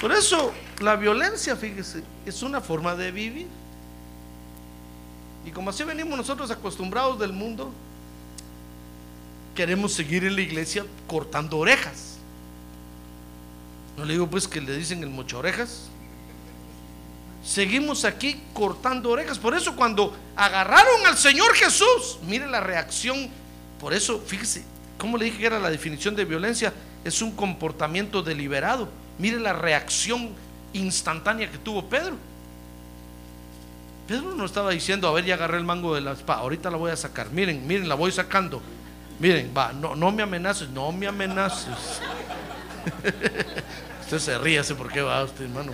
[0.00, 3.46] Por eso la violencia, fíjese, es una forma de vivir.
[5.46, 7.72] Y como así venimos nosotros acostumbrados del mundo,
[9.54, 12.18] queremos seguir en la iglesia cortando orejas.
[13.96, 15.88] No le digo pues que le dicen el mocho orejas.
[17.44, 19.38] Seguimos aquí cortando orejas.
[19.38, 23.28] Por eso cuando agarraron al Señor Jesús, mire la reacción.
[23.78, 24.64] Por eso, fíjese,
[24.98, 26.72] ¿cómo le dije que era la definición de violencia?
[27.04, 28.88] Es un comportamiento deliberado.
[29.18, 30.30] Mire la reacción
[30.72, 32.16] instantánea que tuvo Pedro.
[34.08, 36.76] Pedro no estaba diciendo, a ver, ya agarré el mango de la espada, ahorita la
[36.76, 37.30] voy a sacar.
[37.30, 38.60] Miren, miren, la voy sacando.
[39.18, 42.00] Miren, va, no, no me amenaces, no me amenaces.
[44.00, 45.72] usted se ríe, sé por qué va usted, hermano.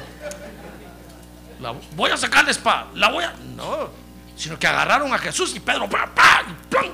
[1.96, 3.32] Voy a sacar la espada, la voy a.
[3.56, 3.90] No,
[4.36, 6.92] sino que agarraron a Jesús y Pedro, pa, pa, y ¡plum!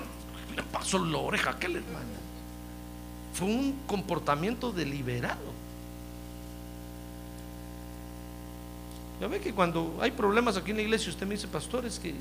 [0.54, 2.16] le pasó la oreja a aquel hermano.
[3.34, 5.54] Fue un comportamiento deliberado.
[9.20, 11.98] Ya ve que cuando hay problemas aquí en la iglesia, usted me dice, pastor, es
[11.98, 12.14] que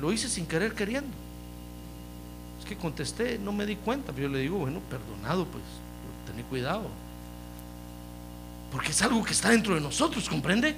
[0.00, 1.21] lo hice sin querer queriendo.
[2.76, 5.62] Contesté, no me di cuenta, pero yo le digo, bueno, perdonado, pues,
[6.26, 6.88] tené cuidado.
[8.70, 10.74] Porque es algo que está dentro de nosotros, ¿comprende?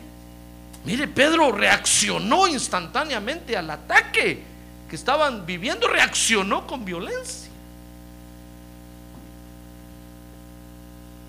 [0.85, 4.43] Mire, Pedro reaccionó instantáneamente al ataque
[4.89, 7.51] que estaban viviendo, reaccionó con violencia.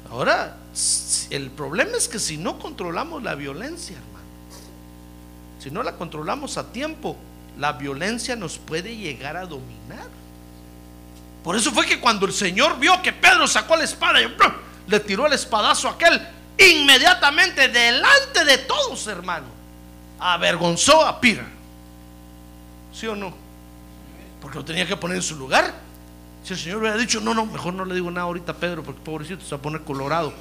[0.10, 0.58] Ahora,
[1.30, 4.26] el problema es que si no controlamos la violencia, hermano,
[5.60, 7.16] si no la controlamos a tiempo,
[7.58, 10.08] la violencia nos puede llegar a dominar.
[11.46, 14.36] Por eso fue que cuando el Señor vio que Pedro sacó la espada y
[14.88, 16.20] le tiró el espadazo a aquel,
[16.58, 19.46] inmediatamente delante de todos, hermano,
[20.18, 21.46] avergonzó a Peter.
[22.92, 23.32] ¿Sí o no?
[24.42, 25.72] Porque lo tenía que poner en su lugar.
[26.44, 28.82] Si el Señor hubiera dicho, no, no, mejor no le digo nada ahorita a Pedro,
[28.82, 30.34] porque pobrecito se va a poner colorado.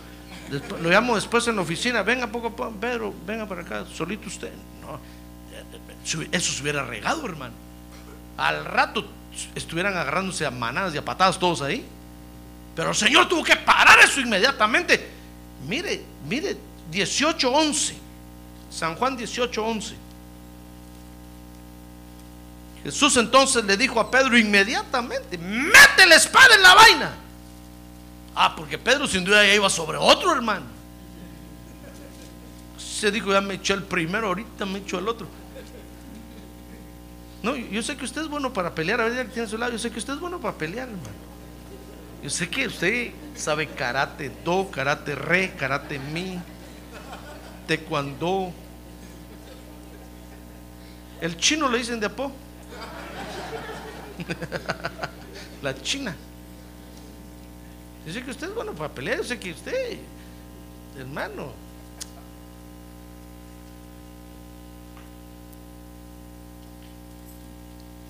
[0.80, 4.52] lo llamo después en la oficina, venga poco poco, Pedro, venga para acá, solito usted.
[4.80, 4.98] No,
[6.32, 7.52] eso se hubiera regado, hermano.
[8.38, 9.06] Al rato
[9.55, 11.85] estuvieran agarrándose a manadas y a patadas todos ahí.
[12.75, 15.09] Pero el Señor tuvo que parar eso inmediatamente.
[15.66, 16.57] Mire, mire,
[16.90, 17.94] 18:11.
[18.70, 19.94] San Juan 18:11.
[22.85, 27.14] Jesús entonces le dijo a Pedro inmediatamente, mete la espada en la vaina.
[28.35, 30.66] Ah, porque Pedro sin duda ya iba sobre otro hermano.
[32.77, 35.27] Se dijo, ya me echó el primero, ahorita me echó el otro.
[37.44, 39.59] No, yo sé que usted es bueno para pelear, a ver, ya que tiene su
[39.59, 41.11] lado, yo sé que usted es bueno para pelear, hermano.
[42.22, 46.40] Yo sé que usted sabe karate do, karate re, karate mi,
[47.68, 48.50] taekwondo.
[51.20, 52.33] El chino le dicen de apo.
[55.62, 56.16] La china.
[58.07, 59.98] Yo sé que usted es bueno para pelear, yo sé que usted,
[60.98, 61.52] hermano.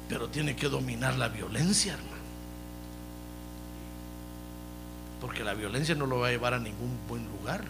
[0.09, 2.15] Pero tiene que dominar la violencia, hermano.
[5.21, 7.65] Porque la violencia no lo va a llevar a ningún buen lugar.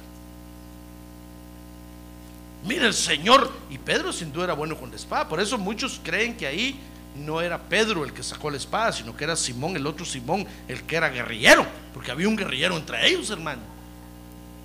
[2.65, 6.01] Mira el Señor, y Pedro sin duda era bueno con la espada, por eso muchos
[6.03, 6.81] creen que ahí
[7.15, 10.47] no era Pedro el que sacó la espada, sino que era Simón, el otro Simón,
[10.67, 13.61] el que era guerrillero, porque había un guerrillero entre ellos, hermano,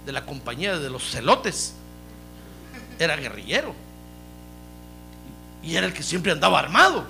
[0.06, 1.74] de la compañía de los celotes.
[2.98, 3.76] Era guerrillero.
[5.62, 7.06] Y era el que siempre andaba armado.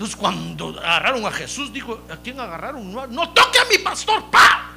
[0.00, 2.90] Entonces cuando agarraron a Jesús, dijo, ¿a quién agarraron?
[2.90, 4.70] No, toque a mi pastor, pa.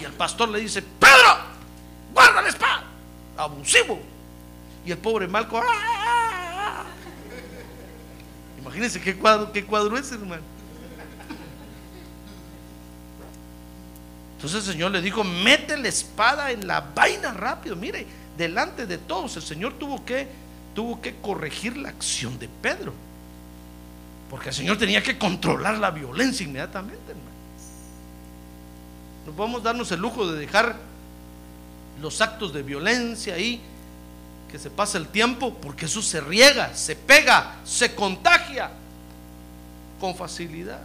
[0.00, 1.36] Y el pastor le dice, Pedro,
[2.14, 2.84] guarda la espada.
[3.36, 4.00] Abusivo.
[4.84, 5.64] Y el pobre Malco, ¡ah!
[5.66, 6.84] ah, ah".
[8.60, 10.42] imagínense qué cuadro, qué cuadro es, hermano.
[14.36, 17.74] Entonces el Señor le dijo, mete la espada en la vaina rápido.
[17.74, 18.06] Mire,
[18.38, 20.28] delante de todos, el Señor tuvo que,
[20.76, 22.92] tuvo que corregir la acción de Pedro.
[24.30, 27.36] Porque el Señor tenía que controlar la violencia inmediatamente, hermano.
[29.26, 30.76] No podemos darnos el lujo de dejar
[32.00, 33.60] los actos de violencia ahí,
[34.50, 38.70] que se pasa el tiempo, porque eso se riega, se pega, se contagia
[40.00, 40.80] con facilidad.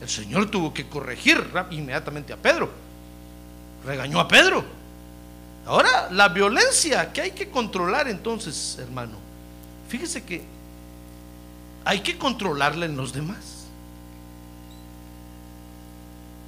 [0.00, 2.70] El Señor tuvo que corregir inmediatamente a Pedro.
[3.84, 4.64] Regañó a Pedro.
[5.64, 9.25] Ahora, la violencia que hay que controlar entonces, hermano,
[9.88, 10.42] Fíjese que
[11.84, 13.66] hay que controlarla en los demás.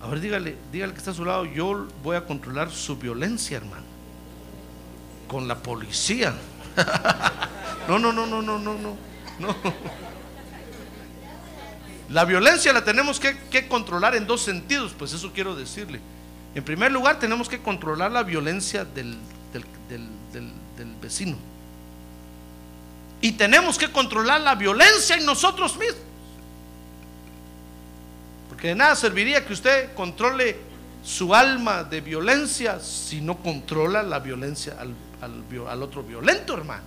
[0.02, 3.56] A ver, dígale, dígale que está a su lado, yo voy a controlar su violencia,
[3.56, 3.84] hermano.
[5.28, 6.34] Con la policía.
[7.88, 9.56] No, no, no, no, no, no, no.
[12.10, 15.98] La violencia la tenemos que, controlar en dos sentidos, pues eso quiero decirle.
[16.54, 19.16] En primer lugar, tenemos que controlar la violencia del,
[19.54, 21.38] del vecino.
[23.20, 26.02] Y tenemos que controlar la violencia en nosotros mismos.
[28.48, 30.56] Porque de nada serviría que usted controle
[31.04, 36.82] su alma de violencia si no controla la violencia al, otro violento, hermano.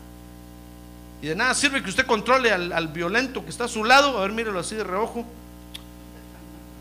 [1.21, 4.17] Y de nada sirve que usted controle al, al, violento que está a su lado,
[4.17, 5.25] a ver, mírelo así de reojo,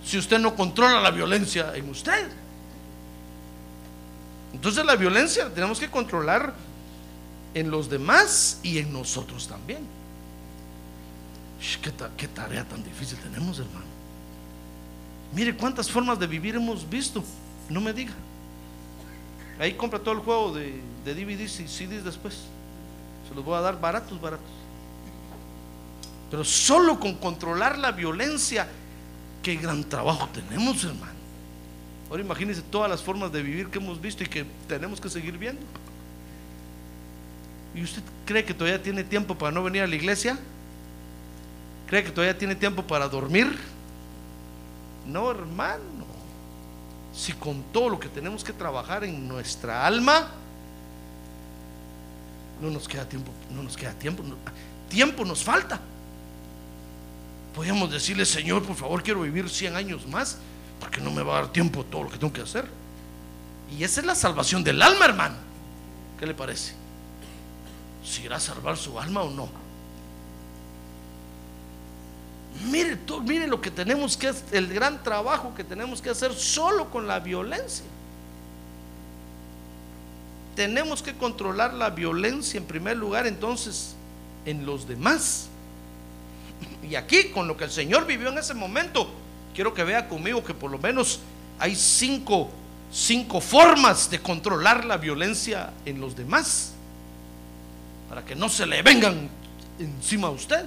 [0.04, 2.28] si usted no controla la violencia en usted.
[4.52, 6.52] Entonces la violencia tenemos que controlar
[7.54, 9.80] en los demás y en nosotros también.
[12.16, 13.84] ¿Qué, tarea tan difícil tenemos, hermano?
[15.34, 17.22] Mire cuántas formas de vivir hemos visto.
[17.68, 18.14] No me diga.
[19.58, 22.34] Ahí compra todo el juego de, de DVDs y CDs después.
[23.28, 24.46] Se los voy a dar baratos, baratos.
[26.30, 28.66] Pero solo con controlar la violencia,
[29.42, 31.12] qué gran trabajo tenemos, hermano.
[32.08, 35.36] Ahora imagínense todas las formas de vivir que hemos visto y que tenemos que seguir
[35.36, 35.62] viendo.
[37.74, 40.38] ¿Y usted cree que todavía tiene tiempo para no venir a la iglesia?
[41.88, 43.58] ¿Cree que todavía tiene tiempo para dormir?
[45.06, 46.06] No, hermano.
[47.12, 50.28] si con todo lo que tenemos que trabajar en nuestra alma,
[52.60, 54.22] no nos queda tiempo, no nos queda tiempo,
[54.88, 55.80] tiempo nos falta.
[57.54, 60.38] Podríamos decirle, Señor, por favor, quiero vivir 100 años más,
[60.78, 62.66] porque no me va a dar tiempo todo lo que tengo que hacer.
[63.76, 65.34] Y esa es la salvación del alma, hermano.
[66.18, 66.79] ¿Qué le parece?
[68.04, 69.48] Si irá a salvar su alma o no.
[72.64, 76.90] Mire, mire lo que tenemos que hacer, el gran trabajo que tenemos que hacer solo
[76.90, 77.86] con la violencia.
[80.56, 83.94] Tenemos que controlar la violencia en primer lugar, entonces,
[84.44, 85.46] en los demás.
[86.82, 89.08] Y aquí, con lo que el Señor vivió en ese momento,
[89.54, 91.20] quiero que vea conmigo que por lo menos
[91.58, 92.50] hay cinco,
[92.92, 96.74] cinco formas de controlar la violencia en los demás.
[98.10, 99.30] Para que no se le vengan
[99.78, 100.66] encima a usted.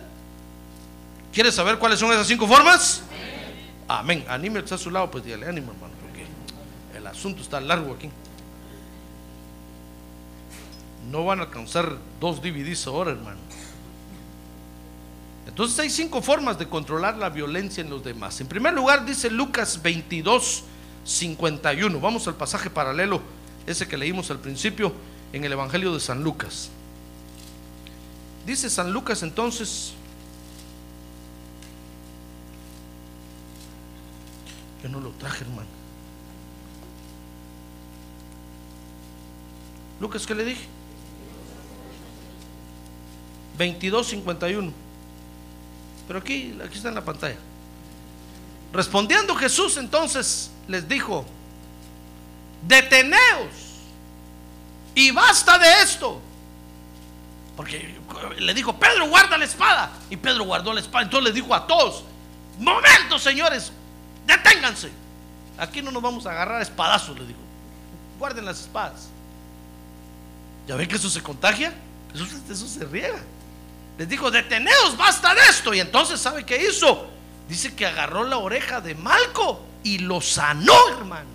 [1.32, 3.04] ¿Quiere saber cuáles son esas cinco formas?
[3.88, 4.26] Amén.
[4.30, 6.26] Anime está a su lado, pues dígale ánimo, hermano, porque
[6.98, 8.10] el asunto está largo aquí.
[11.12, 13.38] No van a alcanzar dos DVDs ahora, hermano.
[15.48, 18.40] Entonces hay cinco formas de controlar la violencia en los demás.
[18.40, 20.64] En primer lugar dice Lucas 22,
[21.04, 22.00] 51.
[22.00, 23.22] Vamos al pasaje paralelo,
[23.68, 24.94] ese que leímos al principio
[25.34, 26.70] en el Evangelio de San Lucas.
[28.46, 29.94] Dice San Lucas entonces,
[34.82, 35.68] yo no lo traje hermano.
[40.02, 40.66] Lucas, ¿qué le dije?
[43.58, 44.72] 22.51.
[46.08, 47.38] Pero aquí, aquí está en la pantalla.
[48.74, 51.26] Respondiendo Jesús entonces les dijo,
[52.68, 53.52] deteneos
[54.96, 56.20] y basta de esto.
[57.56, 57.96] Porque
[58.40, 59.92] le dijo, Pedro, guarda la espada.
[60.10, 61.04] Y Pedro guardó la espada.
[61.04, 62.04] Entonces le dijo a todos,
[62.60, 63.72] momento señores,
[64.26, 64.92] deténganse.
[65.58, 67.40] Aquí no nos vamos a agarrar espadazos, le dijo.
[68.18, 69.08] Guarden las espadas.
[70.68, 71.74] ¿Ya ven que eso se contagia?
[72.14, 73.20] Eso, eso se riega.
[73.98, 75.74] Les dijo, deteneos, basta de esto.
[75.74, 77.08] Y entonces, ¿sabe qué hizo?
[77.48, 81.30] Dice que agarró la oreja de Malco y lo sanó, hermano.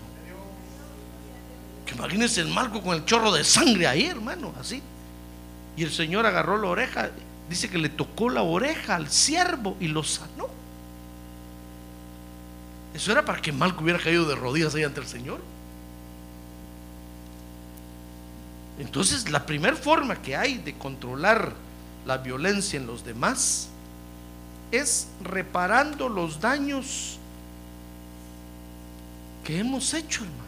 [1.87, 4.83] Que imagínense el Malco con el chorro de sangre ahí, hermano, así.
[5.79, 7.11] Y el Señor agarró la oreja,
[7.49, 10.49] dice que le tocó la oreja al siervo y lo sanó.
[12.93, 15.39] Eso era para que Malco hubiera caído de rodillas ahí ante el Señor.
[18.81, 21.53] Entonces, la primera forma que hay de controlar
[22.05, 23.69] la violencia en los demás
[24.73, 27.19] es reparando los daños
[29.45, 30.43] que hemos hecho, hermano.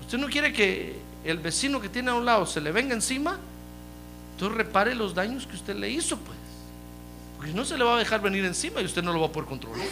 [0.00, 3.38] Usted no quiere que el vecino que tiene a un lado se le venga encima,
[4.32, 6.38] entonces repare los daños que usted le hizo, pues.
[7.36, 9.32] Porque no se le va a dejar venir encima y usted no lo va a
[9.32, 9.86] poder controlar.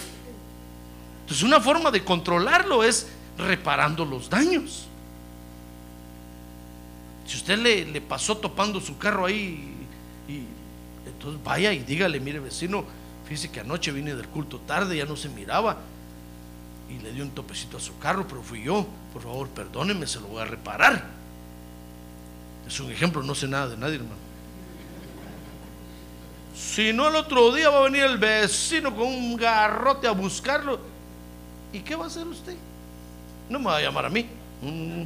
[1.20, 4.86] Entonces, una forma de controlarlo es reparando los daños.
[7.26, 9.74] Si usted le, le pasó topando su carro ahí,
[10.26, 10.42] y,
[11.06, 12.84] entonces vaya y dígale, mire vecino,
[13.24, 15.76] fíjese que anoche vine del culto tarde, ya no se miraba,
[16.88, 20.20] y le dio un topecito a su carro, pero fui yo, por favor, perdóneme, se
[20.20, 21.17] lo voy a reparar.
[22.68, 24.14] Es un ejemplo, no sé nada de nadie, hermano.
[26.54, 30.78] Si no, el otro día va a venir el vecino con un garrote a buscarlo.
[31.72, 32.56] ¿Y qué va a hacer usted?
[33.48, 34.26] No me va a llamar a mí.
[34.62, 35.04] Mm.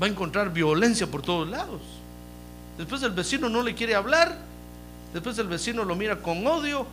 [0.00, 1.80] va a encontrar violencia por todos lados.
[2.78, 4.36] Después el vecino no le quiere hablar,
[5.12, 6.86] después el vecino lo mira con odio.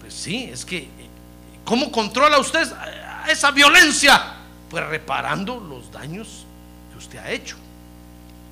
[0.00, 0.88] Pues sí, es que,
[1.64, 2.66] ¿cómo controla usted
[3.28, 4.31] esa violencia?
[4.72, 6.46] Pues reparando los daños
[6.90, 7.56] que usted ha hecho.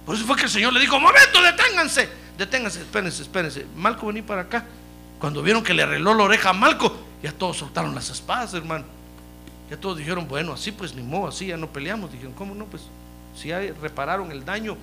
[0.05, 3.66] Por eso fue que el Señor le dijo, momento, deténganse, deténganse, espérense, espérense.
[3.75, 4.66] Malco, vení para acá.
[5.18, 8.85] Cuando vieron que le arregló la oreja a Malco, ya todos soltaron las espadas, hermano.
[9.71, 12.12] Ya todos dijeron, bueno, así pues ni modo, así ya no peleamos.
[12.12, 12.66] Dijeron, ¿cómo no?
[12.66, 12.83] Pues
[13.35, 14.77] si repararon el daño,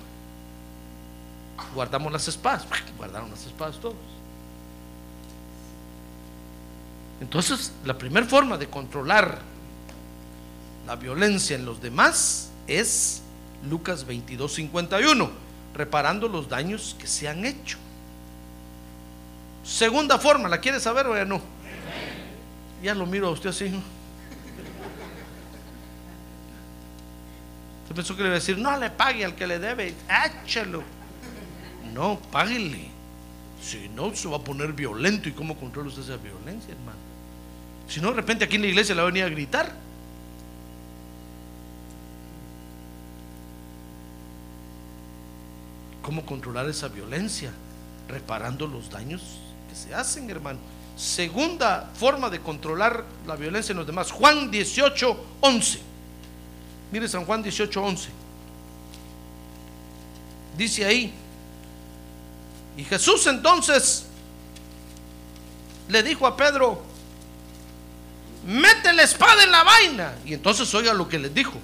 [1.72, 2.66] guardamos las espadas.
[2.96, 3.94] Guardaron las espadas todos.
[7.20, 9.38] Entonces, la primera forma de controlar
[10.88, 13.20] la violencia en los demás es
[13.68, 15.30] Lucas 22, 51,
[15.74, 17.76] reparando los daños que se han hecho.
[19.62, 21.42] Segunda forma, ¿la quiere saber o ya no?
[22.82, 23.66] Ya lo miro a usted así.
[27.82, 29.94] Usted pensó que le iba a decir, no le pague al que le debe,
[30.42, 30.82] échalo.
[31.92, 32.88] No, páguele.
[33.62, 35.28] Si no, se va a poner violento.
[35.28, 36.98] ¿Y cómo controla usted esa violencia, hermano?
[37.86, 39.87] Si no, de repente aquí en la iglesia le va a venir a gritar.
[46.08, 47.52] ¿Cómo controlar esa violencia?
[48.08, 49.20] Reparando los daños
[49.68, 50.58] que se hacen, hermano.
[50.96, 54.10] Segunda forma de controlar la violencia en los demás.
[54.10, 55.80] Juan 18, 11.
[56.92, 58.08] Mire San Juan 18, 11.
[60.56, 61.12] Dice ahí.
[62.78, 64.06] Y Jesús entonces
[65.90, 66.80] le dijo a Pedro,
[68.46, 70.14] mete la espada en la vaina.
[70.24, 71.58] Y entonces oiga lo que les dijo.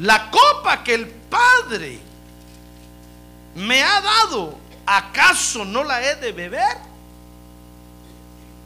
[0.00, 2.12] La copa que el Padre
[3.54, 6.76] me ha dado, ¿acaso no la he de beber?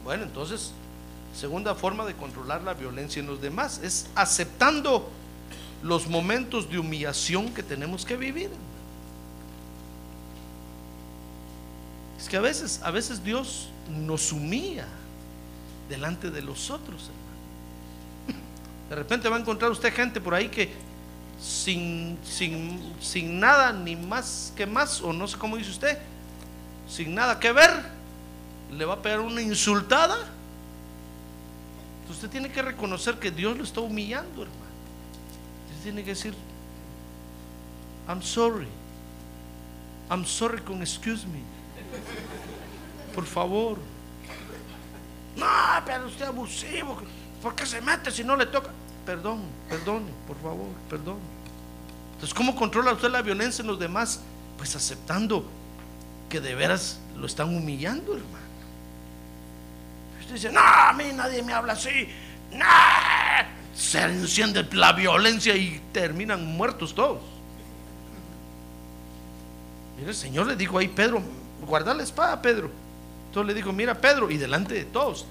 [0.03, 0.71] Bueno, entonces,
[1.35, 5.09] segunda forma de controlar la violencia en los demás es aceptando
[5.83, 8.49] los momentos de humillación que tenemos que vivir.
[12.19, 14.87] Es que a veces, a veces Dios nos humilla
[15.87, 17.29] delante de los otros, hermano.
[18.89, 20.73] De repente va a encontrar usted gente por ahí que
[21.41, 25.97] sin, sin, sin nada ni más que más, o no sé cómo dice usted,
[26.87, 27.71] sin nada que ver,
[28.71, 30.17] le va a pegar una insultada.
[32.09, 34.61] Usted tiene que reconocer que Dios lo está humillando, hermano.
[35.69, 36.33] Usted tiene que decir,
[38.07, 38.67] I'm sorry.
[40.09, 41.41] I'm sorry con excuse me.
[43.13, 43.77] Por favor.
[45.35, 45.45] No,
[45.85, 46.97] pero usted abusivo.
[47.43, 48.71] ¿Por qué se mete si no le toca?
[49.09, 51.17] Perdón, perdón, por favor, perdón.
[52.13, 54.19] Entonces, ¿cómo controla usted la violencia en los demás?
[54.55, 55.49] Pues aceptando
[56.29, 58.45] que de veras lo están humillando, hermano.
[60.19, 62.07] Usted dice, no, a mí nadie me habla así.
[62.51, 62.65] No.
[63.73, 67.23] Se enciende la violencia y terminan muertos todos.
[69.97, 71.23] Mira, el Señor le dijo ahí, Pedro,
[71.65, 72.69] guarda la espada, Pedro.
[73.29, 75.25] Entonces le dijo, mira, Pedro, y delante de todos,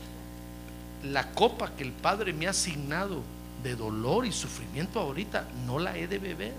[1.04, 5.96] la copa que el Padre me ha asignado de dolor y sufrimiento ahorita, no la
[5.96, 6.52] he de beber.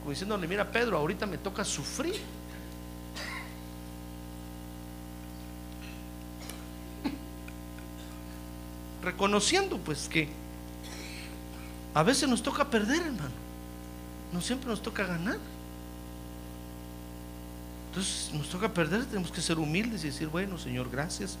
[0.00, 2.14] Como diciéndole, mira, Pedro, ahorita me toca sufrir.
[9.02, 10.28] Reconociendo pues que
[11.94, 13.30] a veces nos toca perder, hermano.
[14.32, 15.38] No siempre nos toca ganar.
[17.90, 21.36] Entonces nos toca perder, tenemos que ser humildes y decir, bueno, Señor, gracias.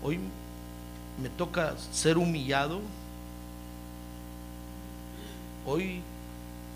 [0.00, 0.20] Hoy
[1.20, 2.80] me toca ser humillado.
[5.66, 6.00] Hoy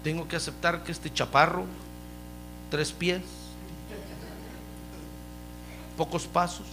[0.05, 1.65] tengo que aceptar que este chaparro,
[2.71, 3.23] tres pies,
[5.97, 6.67] pocos pasos,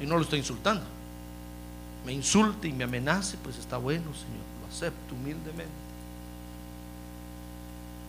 [0.00, 0.84] y no lo estoy insultando,
[2.04, 5.86] me insulte y me amenace, pues está bueno, Señor, lo acepto humildemente.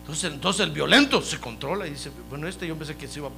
[0.02, 3.28] Entonces, entonces el violento se controla y dice, bueno, este yo pensé que se iba,
[3.28, 3.32] eh,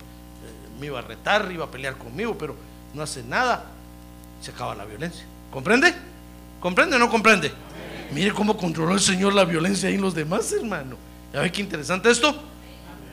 [0.78, 2.55] me iba a retar, iba a pelear conmigo, pero
[2.95, 3.64] no hace nada.
[4.41, 5.24] Se acaba la violencia.
[5.51, 5.93] ¿Comprende?
[6.61, 7.53] ¿Comprende o no comprende?
[8.13, 10.97] Mire cómo controló el Señor la violencia ahí en los demás, hermano.
[11.33, 12.35] ¿Ya ve qué interesante esto?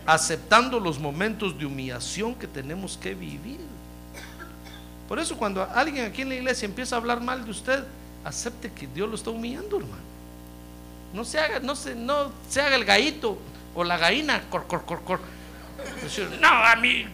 [0.05, 3.59] Aceptando los momentos de humillación que tenemos que vivir.
[5.07, 7.83] Por eso cuando alguien aquí en la iglesia empieza a hablar mal de usted,
[8.23, 10.01] acepte que Dios lo está humillando, hermano.
[11.13, 13.37] No se haga, no se, no se haga el gallito
[13.75, 15.19] o la gallina, cor, cor, cor, cor.
[16.41, 17.05] No, a mí,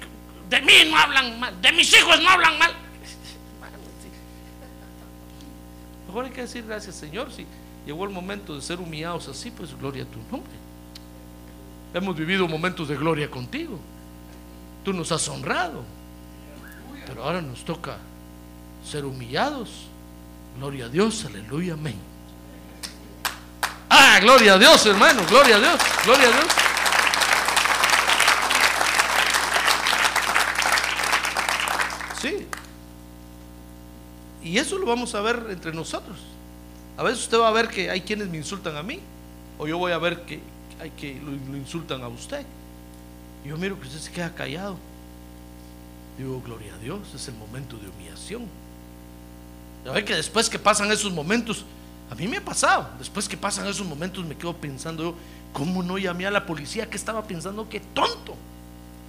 [0.49, 2.71] de mí no hablan mal, de mis hijos no hablan mal.
[6.07, 7.45] Mejor hay que decir gracias, Señor, si
[7.85, 10.53] llegó el momento de ser humillados así, pues gloria a tu nombre.
[11.93, 13.79] Hemos vivido momentos de gloria contigo.
[14.83, 15.83] Tú nos has honrado.
[17.05, 17.97] Pero ahora nos toca
[18.89, 19.87] ser humillados.
[20.57, 21.95] Gloria a Dios, aleluya, amén.
[23.89, 26.47] Ah, gloria a Dios, hermano, gloria a Dios, gloria a Dios.
[32.21, 32.47] Sí.
[34.43, 36.17] Y eso lo vamos a ver entre nosotros.
[36.97, 38.99] A veces usted va a ver que hay quienes me insultan a mí,
[39.57, 40.39] o yo voy a ver que
[40.79, 42.45] hay que lo, insultan a usted.
[43.43, 44.77] Y yo miro que usted se queda callado.
[46.17, 48.45] Digo, gloria a Dios, es el momento de humillación.
[49.85, 51.65] Ya ve que después que pasan esos momentos,
[52.09, 55.15] a mí me ha pasado, después que pasan esos momentos me quedo pensando yo,
[55.51, 56.89] ¿cómo no llamé a la policía?
[56.89, 58.35] Que estaba pensando, qué tonto.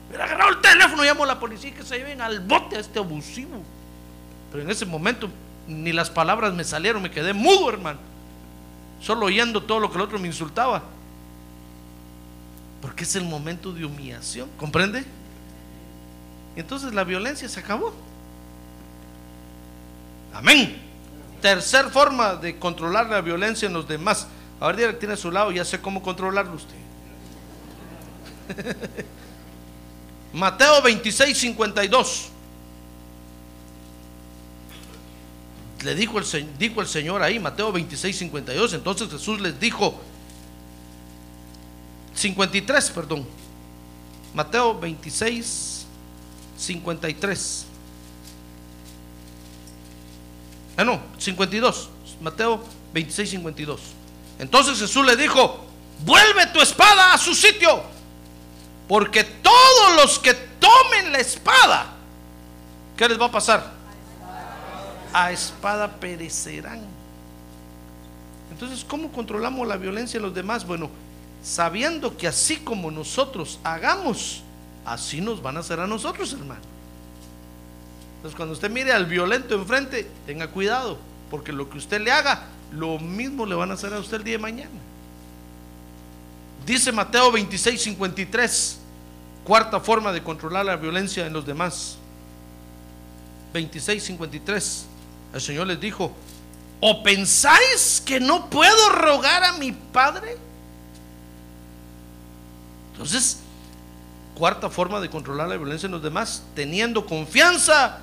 [0.09, 2.99] Hubiera agarrado el teléfono, llamo a la policía que se lleven al bote a este
[2.99, 3.63] abusivo.
[4.51, 5.29] Pero en ese momento
[5.67, 7.99] ni las palabras me salieron, me quedé mudo, hermano.
[9.01, 10.83] Solo oyendo todo lo que el otro me insultaba.
[12.81, 15.05] Porque es el momento de humillación, ¿comprende?
[16.57, 17.95] Entonces la violencia se acabó.
[20.33, 20.81] Amén.
[21.41, 24.27] Tercer forma de controlar la violencia en los demás.
[24.61, 26.75] A ver, tiene a su lado, ya sé cómo controlarlo usted.
[30.33, 32.31] Mateo 26, 52.
[35.85, 38.73] Le dijo el, dijo el Señor ahí, Mateo 26, 52.
[38.73, 40.01] Entonces Jesús les dijo,
[42.15, 43.27] 53, perdón.
[44.33, 45.87] Mateo 26,
[46.57, 47.67] 53.
[50.77, 51.91] Ah, no, 52.
[52.23, 52.65] Mateo
[52.95, 53.81] 26, 52.
[54.39, 55.65] Entonces Jesús le dijo,
[56.05, 57.83] vuelve tu espada a su sitio,
[58.89, 61.93] porque todos los que tomen la espada,
[62.97, 63.74] ¿qué les va a pasar?
[65.15, 66.83] A espada perecerán.
[68.51, 70.67] Entonces, ¿cómo controlamos la violencia de los demás?
[70.67, 70.91] Bueno,
[71.43, 74.43] sabiendo que así como nosotros hagamos,
[74.85, 76.61] así nos van a hacer a nosotros, hermano.
[78.17, 80.99] Entonces, cuando usted mire al violento enfrente, tenga cuidado,
[81.31, 84.25] porque lo que usted le haga, lo mismo le van a hacer a usted el
[84.25, 84.81] día de mañana.
[86.67, 88.79] Dice Mateo 26, 53,
[89.45, 91.99] cuarta forma de controlar la violencia en los demás.
[93.53, 94.87] 26, 53,
[95.35, 96.13] el Señor les dijo,
[96.81, 100.37] ¿o pensáis que no puedo rogar a mi Padre?
[102.93, 103.41] Entonces,
[104.37, 107.99] cuarta forma de controlar la violencia en los demás, teniendo confianza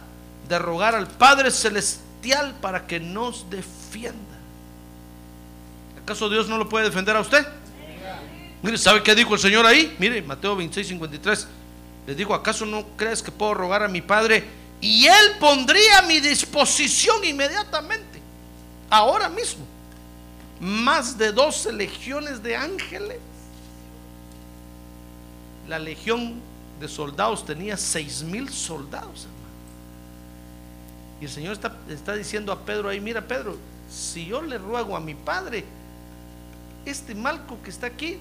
[0.50, 4.20] de rogar al Padre Celestial para que nos defienda.
[6.04, 7.48] ¿Acaso Dios no lo puede defender a usted?
[8.62, 9.96] Mire, ¿sabe qué dijo el Señor ahí?
[9.98, 11.48] Mire, Mateo 26, 53.
[12.08, 14.44] Les dijo, ¿acaso no crees que puedo rogar a mi Padre?
[14.82, 18.20] Y Él pondría a mi disposición inmediatamente,
[18.90, 19.64] ahora mismo,
[20.60, 23.20] más de 12 legiones de ángeles.
[25.70, 26.42] La legión
[26.80, 29.42] de soldados tenía seis mil soldados, hermano.
[31.22, 33.56] Y el Señor está, está diciendo a Pedro ahí, mira Pedro,
[33.92, 35.64] si yo le ruego a mi Padre,
[36.86, 38.18] este malco que está aquí,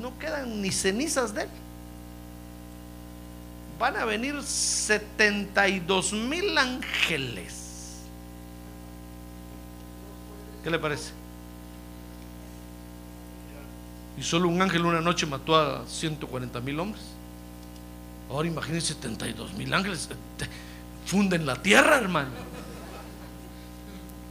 [0.00, 1.48] no quedan ni cenizas de él.
[3.78, 8.00] Van a venir 72 mil ángeles.
[10.64, 11.12] ¿Qué le parece?
[14.18, 17.02] Y solo un ángel una noche mató a 140 mil hombres.
[18.30, 20.08] Ahora imagínense 72 mil ángeles.
[21.04, 22.30] Funden la tierra, hermano.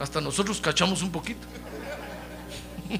[0.00, 1.46] Hasta nosotros cachamos un poquito.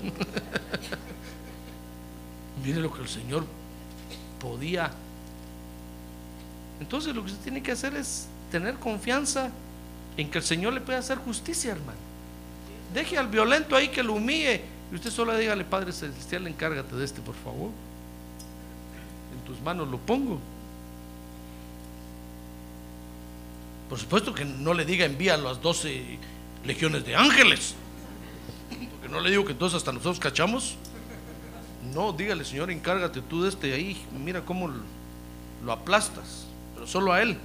[2.64, 3.44] Mire lo que el Señor
[4.40, 4.92] podía.
[6.80, 9.50] Entonces lo que usted tiene que hacer es tener confianza
[10.16, 11.98] en que el Señor le puede hacer justicia, hermano.
[12.94, 17.04] Deje al violento ahí que lo humille y usted solo dígale, Padre Celestial, encárgate de
[17.04, 17.70] este, por favor.
[19.34, 20.38] En tus manos lo pongo.
[23.88, 26.18] Por supuesto que no le diga envía a las 12
[26.64, 27.74] legiones de ángeles.
[28.68, 30.76] Porque no le digo que entonces hasta nosotros cachamos.
[31.94, 34.04] No, dígale, Señor, encárgate tú de este ahí.
[34.24, 34.70] Mira cómo
[35.64, 36.46] lo aplastas.
[36.86, 37.38] Solo a Él.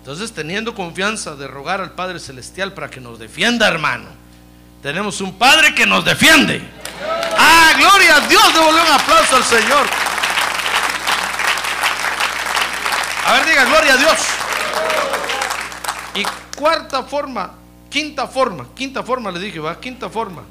[0.00, 4.06] Entonces, teniendo confianza de rogar al Padre Celestial para que nos defienda, hermano.
[4.82, 6.62] Tenemos un Padre que nos defiende.
[7.36, 8.54] Ah, gloria a Dios.
[8.54, 9.86] Devolver un aplauso al Señor.
[13.26, 14.18] A ver, diga, gloria a Dios.
[16.14, 16.24] Y
[16.56, 17.52] cuarta forma,
[17.90, 20.42] quinta forma, quinta forma le dije, va, quinta forma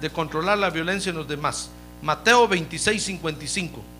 [0.00, 1.70] de controlar la violencia en los demás.
[2.02, 3.93] Mateo 26, 55.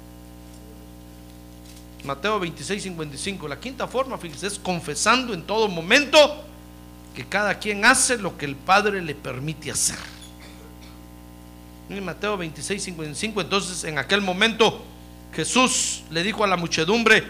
[2.04, 3.48] Mateo 26, 55.
[3.48, 6.44] La quinta forma, fíjese, es confesando en todo momento
[7.14, 9.96] que cada quien hace lo que el Padre le permite hacer.
[11.88, 13.40] En Mateo 26, 55.
[13.40, 14.84] Entonces, en aquel momento,
[15.32, 17.24] Jesús le dijo a la muchedumbre: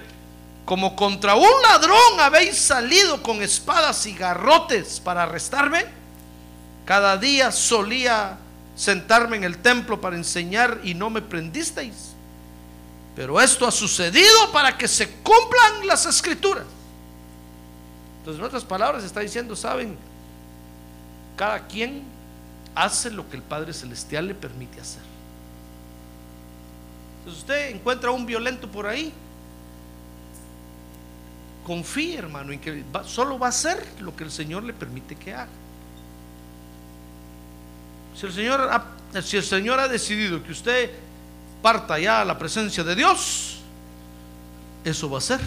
[0.64, 5.84] Como contra un ladrón habéis salido con espadas y garrotes para arrestarme.
[6.84, 8.38] Cada día solía
[8.74, 12.13] sentarme en el templo para enseñar y no me prendisteis.
[13.14, 16.64] Pero esto ha sucedido para que se cumplan las escrituras.
[18.18, 19.96] Entonces, en otras palabras, está diciendo, saben,
[21.36, 22.02] cada quien
[22.74, 25.02] hace lo que el Padre Celestial le permite hacer.
[27.18, 29.12] Entonces, usted encuentra un violento por ahí.
[31.64, 35.32] Confíe, hermano, en que solo va a hacer lo que el Señor le permite que
[35.32, 35.48] haga.
[38.16, 40.90] Si el Señor ha, si el Señor ha decidido que usted
[41.64, 43.56] parta ya la presencia de Dios,
[44.84, 45.40] eso va a ser.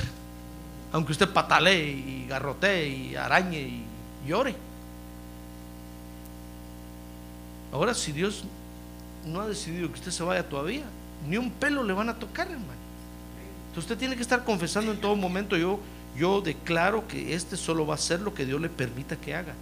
[0.92, 3.84] Aunque usted patalee y garrotee y arañe y
[4.28, 4.56] llore.
[7.72, 8.46] Ahora, si Dios
[9.28, 10.86] no ha decidido que usted se vaya todavía,
[11.30, 12.82] ni un pelo le van a tocar, hermano.
[13.68, 15.80] Entonces usted tiene que estar confesando en todo momento, yo,
[16.18, 19.54] yo declaro que este solo va a ser lo que Dios le permita que haga.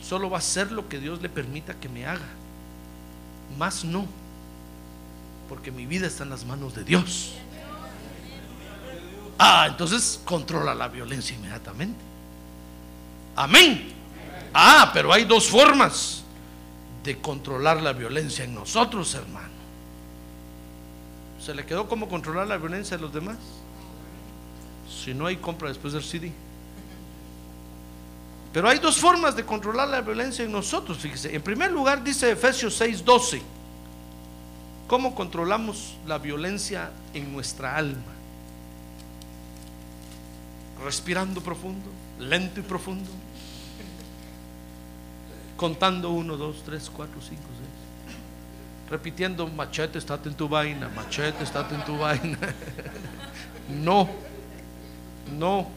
[0.00, 2.28] Solo va a ser lo que Dios le permita que me haga.
[3.58, 4.06] Más no.
[5.50, 7.34] Porque mi vida está en las manos de Dios.
[9.36, 12.00] Ah, entonces controla la violencia inmediatamente.
[13.34, 13.92] Amén.
[14.54, 16.22] Ah, pero hay dos formas
[17.02, 19.48] de controlar la violencia en nosotros, hermano.
[21.44, 23.38] ¿Se le quedó cómo controlar la violencia de los demás?
[24.88, 26.32] Si no hay compra después del CD.
[28.52, 31.34] Pero hay dos formas de controlar la violencia en nosotros, fíjese.
[31.34, 33.42] En primer lugar dice Efesios 6:12,
[34.90, 38.12] ¿cómo controlamos la violencia en nuestra alma?
[40.84, 41.88] Respirando profundo,
[42.18, 43.08] lento y profundo,
[45.56, 47.40] contando 1, 2, 3, 4, 5, 6.
[48.90, 52.38] Repitiendo, machete, estate en tu vaina, machete, estate en tu vaina.
[53.84, 54.10] no,
[55.38, 55.68] no.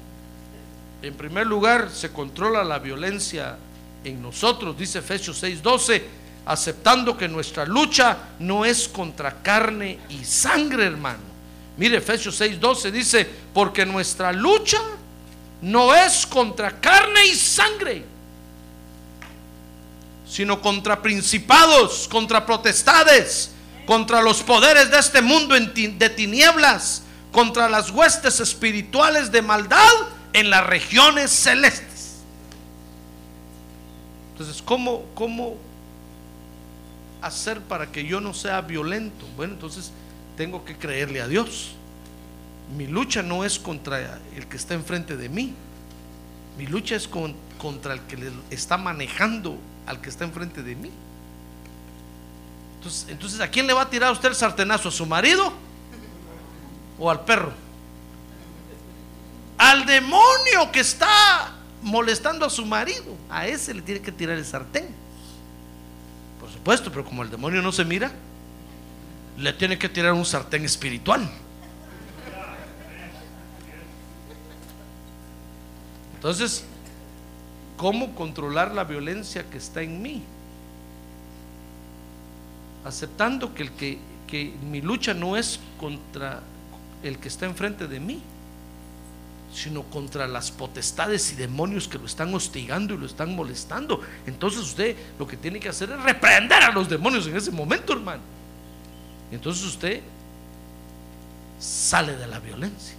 [1.04, 3.58] En primer lugar, se controla la violencia
[4.04, 6.02] en nosotros, dice Efesios 6:12,
[6.46, 11.34] aceptando que nuestra lucha no es contra carne y sangre, hermano.
[11.78, 14.80] Mire, Efesios 6:12 dice, porque nuestra lucha
[15.62, 18.06] no es contra carne y sangre,
[20.28, 23.52] sino contra principados, contra potestades,
[23.86, 29.92] contra los poderes de este mundo de tinieblas, contra las huestes espirituales de maldad
[30.34, 32.18] en las regiones celestes.
[34.34, 35.58] Entonces, ¿cómo, cómo
[37.26, 39.26] hacer para que yo no sea violento?
[39.36, 39.92] Bueno, entonces
[40.38, 41.72] tengo que creerle a Dios.
[42.78, 45.54] Mi lucha no es contra el que está enfrente de mí.
[46.58, 50.92] Mi lucha es contra el que le está manejando al que está enfrente de mí.
[52.78, 54.90] Entonces, entonces, ¿a quién le va a tirar usted el sartenazo?
[54.90, 55.54] ¿A su marido
[57.00, 57.54] o al perro?
[59.64, 64.46] al demonio que está molestando a su marido, a ese le tiene que tirar el
[64.46, 65.03] sartén.
[66.64, 68.10] Supuesto, pero como el demonio no se mira,
[69.38, 71.30] le tiene que tirar un sartén espiritual.
[76.16, 76.64] Entonces,
[77.76, 80.24] ¿cómo controlar la violencia que está en mí?
[82.86, 86.44] Aceptando que, el que, que mi lucha no es contra
[87.04, 88.22] el que está enfrente de mí,
[89.54, 94.02] sino contra las potestades y demonios que lo están hostigando y lo están molestando.
[94.26, 97.94] Entonces usted lo que tiene que hacer es reprender a los demonios en ese momento,
[97.94, 98.22] hermano.
[99.32, 100.02] Entonces usted
[101.60, 102.96] sale de la violencia.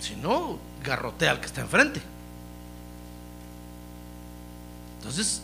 [0.00, 2.02] Si no, garrotea al que está enfrente.
[4.98, 5.42] Entonces,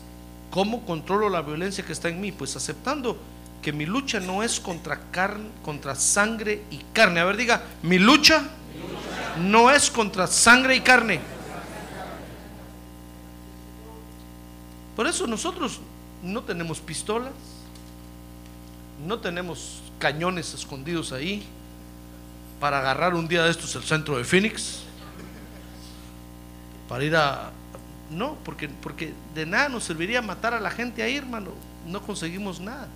[0.50, 2.32] ¿cómo controlo la violencia que está en mí?
[2.32, 3.16] Pues aceptando
[3.62, 7.20] que mi lucha no es contra carne, contra sangre y carne.
[7.20, 8.44] A ver, diga, mi lucha
[9.40, 11.20] no es contra sangre y carne.
[14.96, 15.80] Por eso nosotros
[16.22, 17.32] no tenemos pistolas,
[19.06, 21.44] no tenemos cañones escondidos ahí
[22.58, 24.80] para agarrar un día de estos el centro de Phoenix,
[26.88, 27.52] para ir a...
[28.10, 31.50] No, porque, porque de nada nos serviría matar a la gente ahí, hermano.
[31.86, 32.88] No conseguimos nada.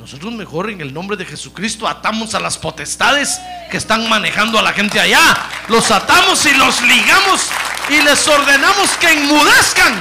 [0.00, 3.38] Nosotros mejor en el nombre de Jesucristo atamos a las potestades
[3.70, 5.20] que están manejando a la gente allá.
[5.68, 7.50] Los atamos y los ligamos
[7.90, 9.92] y les ordenamos que enmudezcan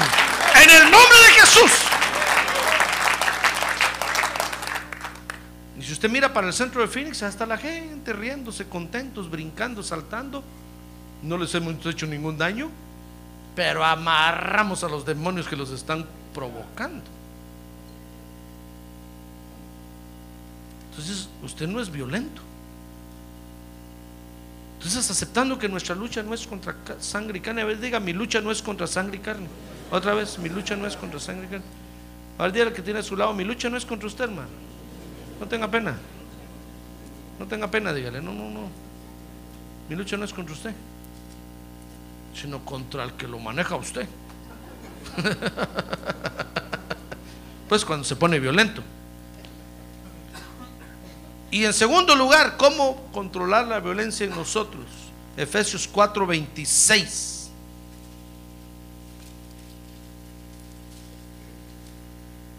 [0.63, 1.71] en el nombre de Jesús.
[5.77, 9.83] Y si usted mira para el centro de Phoenix, hasta la gente riéndose, contentos, brincando,
[9.83, 10.45] saltando.
[11.23, 12.71] No les hemos hecho ningún daño,
[13.53, 17.18] pero amarramos a los demonios que los están provocando.
[20.89, 22.41] Entonces, usted no es violento.
[24.77, 28.13] Entonces, aceptando que nuestra lucha no es contra sangre y carne, a ver, diga, mi
[28.13, 29.47] lucha no es contra sangre y carne.
[29.91, 31.65] Otra vez, mi lucha no es contra sangre y carne.
[32.37, 34.47] Al día que tiene a su lado, mi lucha no es contra usted, hermano.
[35.39, 35.97] No tenga pena.
[37.37, 38.69] No tenga pena, dígale, no, no, no.
[39.89, 40.73] Mi lucha no es contra usted,
[42.33, 44.07] sino contra el que lo maneja usted.
[47.67, 48.81] pues cuando se pone violento.
[51.51, 54.85] Y en segundo lugar, ¿cómo controlar la violencia en nosotros?
[55.35, 57.49] Efesios 4:26.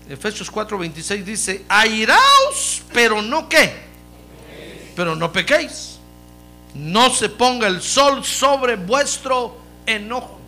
[0.09, 3.73] Efesios 4:26 dice, airaos, pero no qué,
[4.97, 5.99] pero no pequéis.
[6.75, 10.39] No se ponga el sol sobre vuestro enojo.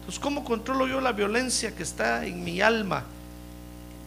[0.00, 3.04] Entonces, ¿cómo controlo yo la violencia que está en mi alma?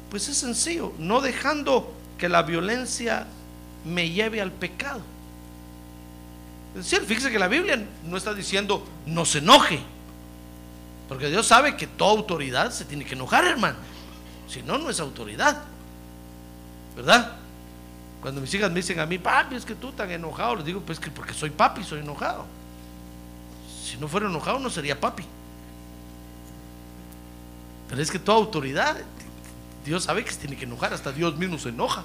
[0.09, 3.28] Pues es sencillo, no dejando que la violencia
[3.86, 5.01] me lleve al pecado.
[6.75, 9.80] Es decir, fíjese que la Biblia no está diciendo no se enoje.
[11.07, 13.77] Porque Dios sabe que toda autoridad se tiene que enojar, hermano.
[14.47, 15.63] Si no, no es autoridad.
[16.95, 17.34] ¿Verdad?
[18.21, 20.82] Cuando mis hijas me dicen a mí, papi, es que tú tan enojado, les digo,
[20.82, 22.45] pues que porque soy papi, soy enojado.
[23.84, 25.23] Si no fuera enojado, no sería papi.
[27.89, 28.97] Pero es que toda autoridad,
[29.84, 32.03] Dios sabe que se tiene que enojar, hasta Dios mismo se enoja.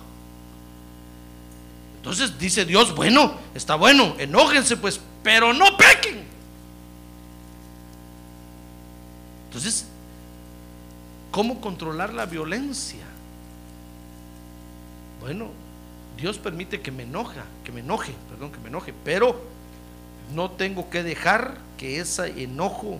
[2.05, 6.23] Entonces dice Dios, bueno, está bueno, enójense pues, pero no pequen.
[9.47, 9.87] Entonces,
[11.31, 13.07] ¿cómo controlar la violencia?
[15.23, 15.49] Bueno,
[16.19, 19.41] Dios permite que me enoja, que me enoje, perdón, que me enoje, pero
[20.35, 22.99] no tengo que dejar que ese enojo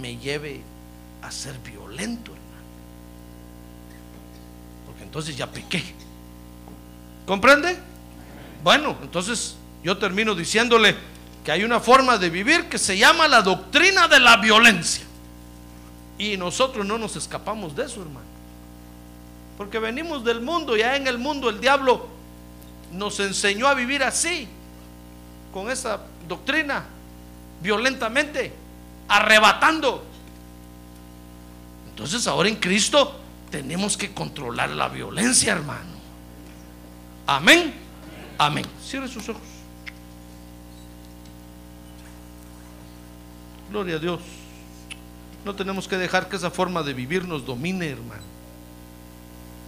[0.00, 0.60] me lleve
[1.22, 2.68] a ser violento, hermano.
[4.86, 5.82] Porque entonces ya pequé.
[7.26, 7.93] ¿Comprende?
[8.64, 10.96] Bueno, entonces yo termino diciéndole
[11.44, 15.04] que hay una forma de vivir que se llama la doctrina de la violencia.
[16.16, 18.26] Y nosotros no nos escapamos de eso, hermano.
[19.58, 22.08] Porque venimos del mundo, ya en el mundo el diablo
[22.92, 24.48] nos enseñó a vivir así,
[25.52, 26.86] con esa doctrina,
[27.60, 28.50] violentamente,
[29.08, 30.02] arrebatando.
[31.90, 35.92] Entonces ahora en Cristo tenemos que controlar la violencia, hermano.
[37.26, 37.83] Amén.
[38.38, 38.64] Amén.
[38.82, 39.42] Cierre sus ojos.
[43.70, 44.20] Gloria a Dios.
[45.44, 48.22] No tenemos que dejar que esa forma de vivir nos domine, hermano.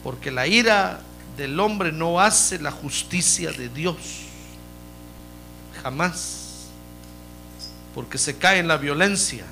[0.02, 1.00] Porque la ira
[1.36, 3.96] del hombre no hace la justicia de Dios.
[5.82, 6.68] Jamás.
[7.94, 9.44] Porque se cae en la violencia.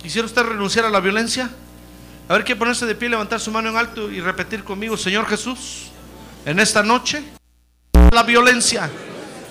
[0.00, 1.50] ¿Quisiera usted renunciar a la violencia?
[2.28, 5.28] A ver, que ponerse de pie, levantar su mano en alto y repetir conmigo, Señor
[5.28, 5.90] Jesús,
[6.44, 7.22] en esta noche,
[8.10, 8.90] la violencia,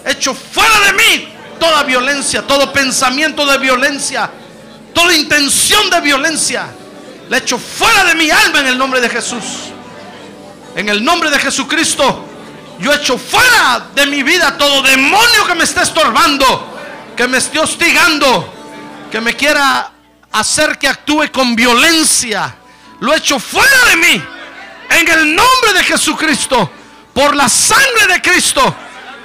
[0.05, 4.29] hecho fuera de mí toda violencia, todo pensamiento de violencia,
[4.93, 6.67] toda intención de violencia,
[7.29, 9.71] le echo fuera de mi alma en el nombre de Jesús.
[10.75, 12.25] En el nombre de Jesucristo,
[12.79, 16.77] yo echo fuera de mi vida todo demonio que me esté estorbando,
[17.15, 18.53] que me esté hostigando,
[19.09, 19.91] que me quiera
[20.33, 22.53] hacer que actúe con violencia.
[22.99, 24.23] Lo echo fuera de mí.
[24.89, 26.71] En el nombre de Jesucristo,
[27.13, 28.75] por la sangre de Cristo,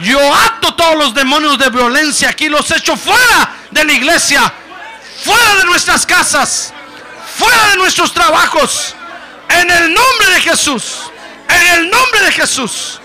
[0.00, 4.52] yo ato todos los demonios de violencia aquí, los echo fuera de la iglesia,
[5.22, 6.72] fuera de nuestras casas,
[7.36, 8.94] fuera de nuestros trabajos.
[9.48, 11.00] En el nombre de Jesús,
[11.48, 13.00] en el nombre de Jesús,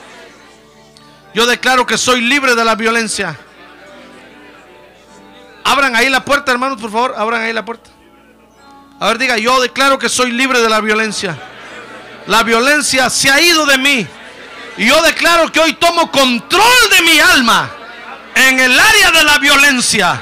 [1.34, 3.38] yo declaro que soy libre de la violencia.
[5.64, 7.90] Abran ahí la puerta, hermanos, por favor, abran ahí la puerta.
[9.00, 11.38] A ver, diga, yo declaro que soy libre de la violencia.
[12.28, 14.08] La violencia se ha ido de mí.
[14.78, 17.70] Y yo declaro que hoy tomo control de mi alma
[18.36, 20.22] en el área de la violencia.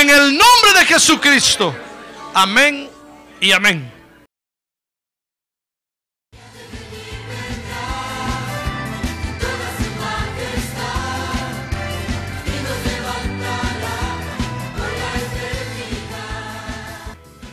[0.00, 1.74] En el nombre de Jesucristo.
[2.34, 2.90] Amén
[3.40, 3.95] y amén.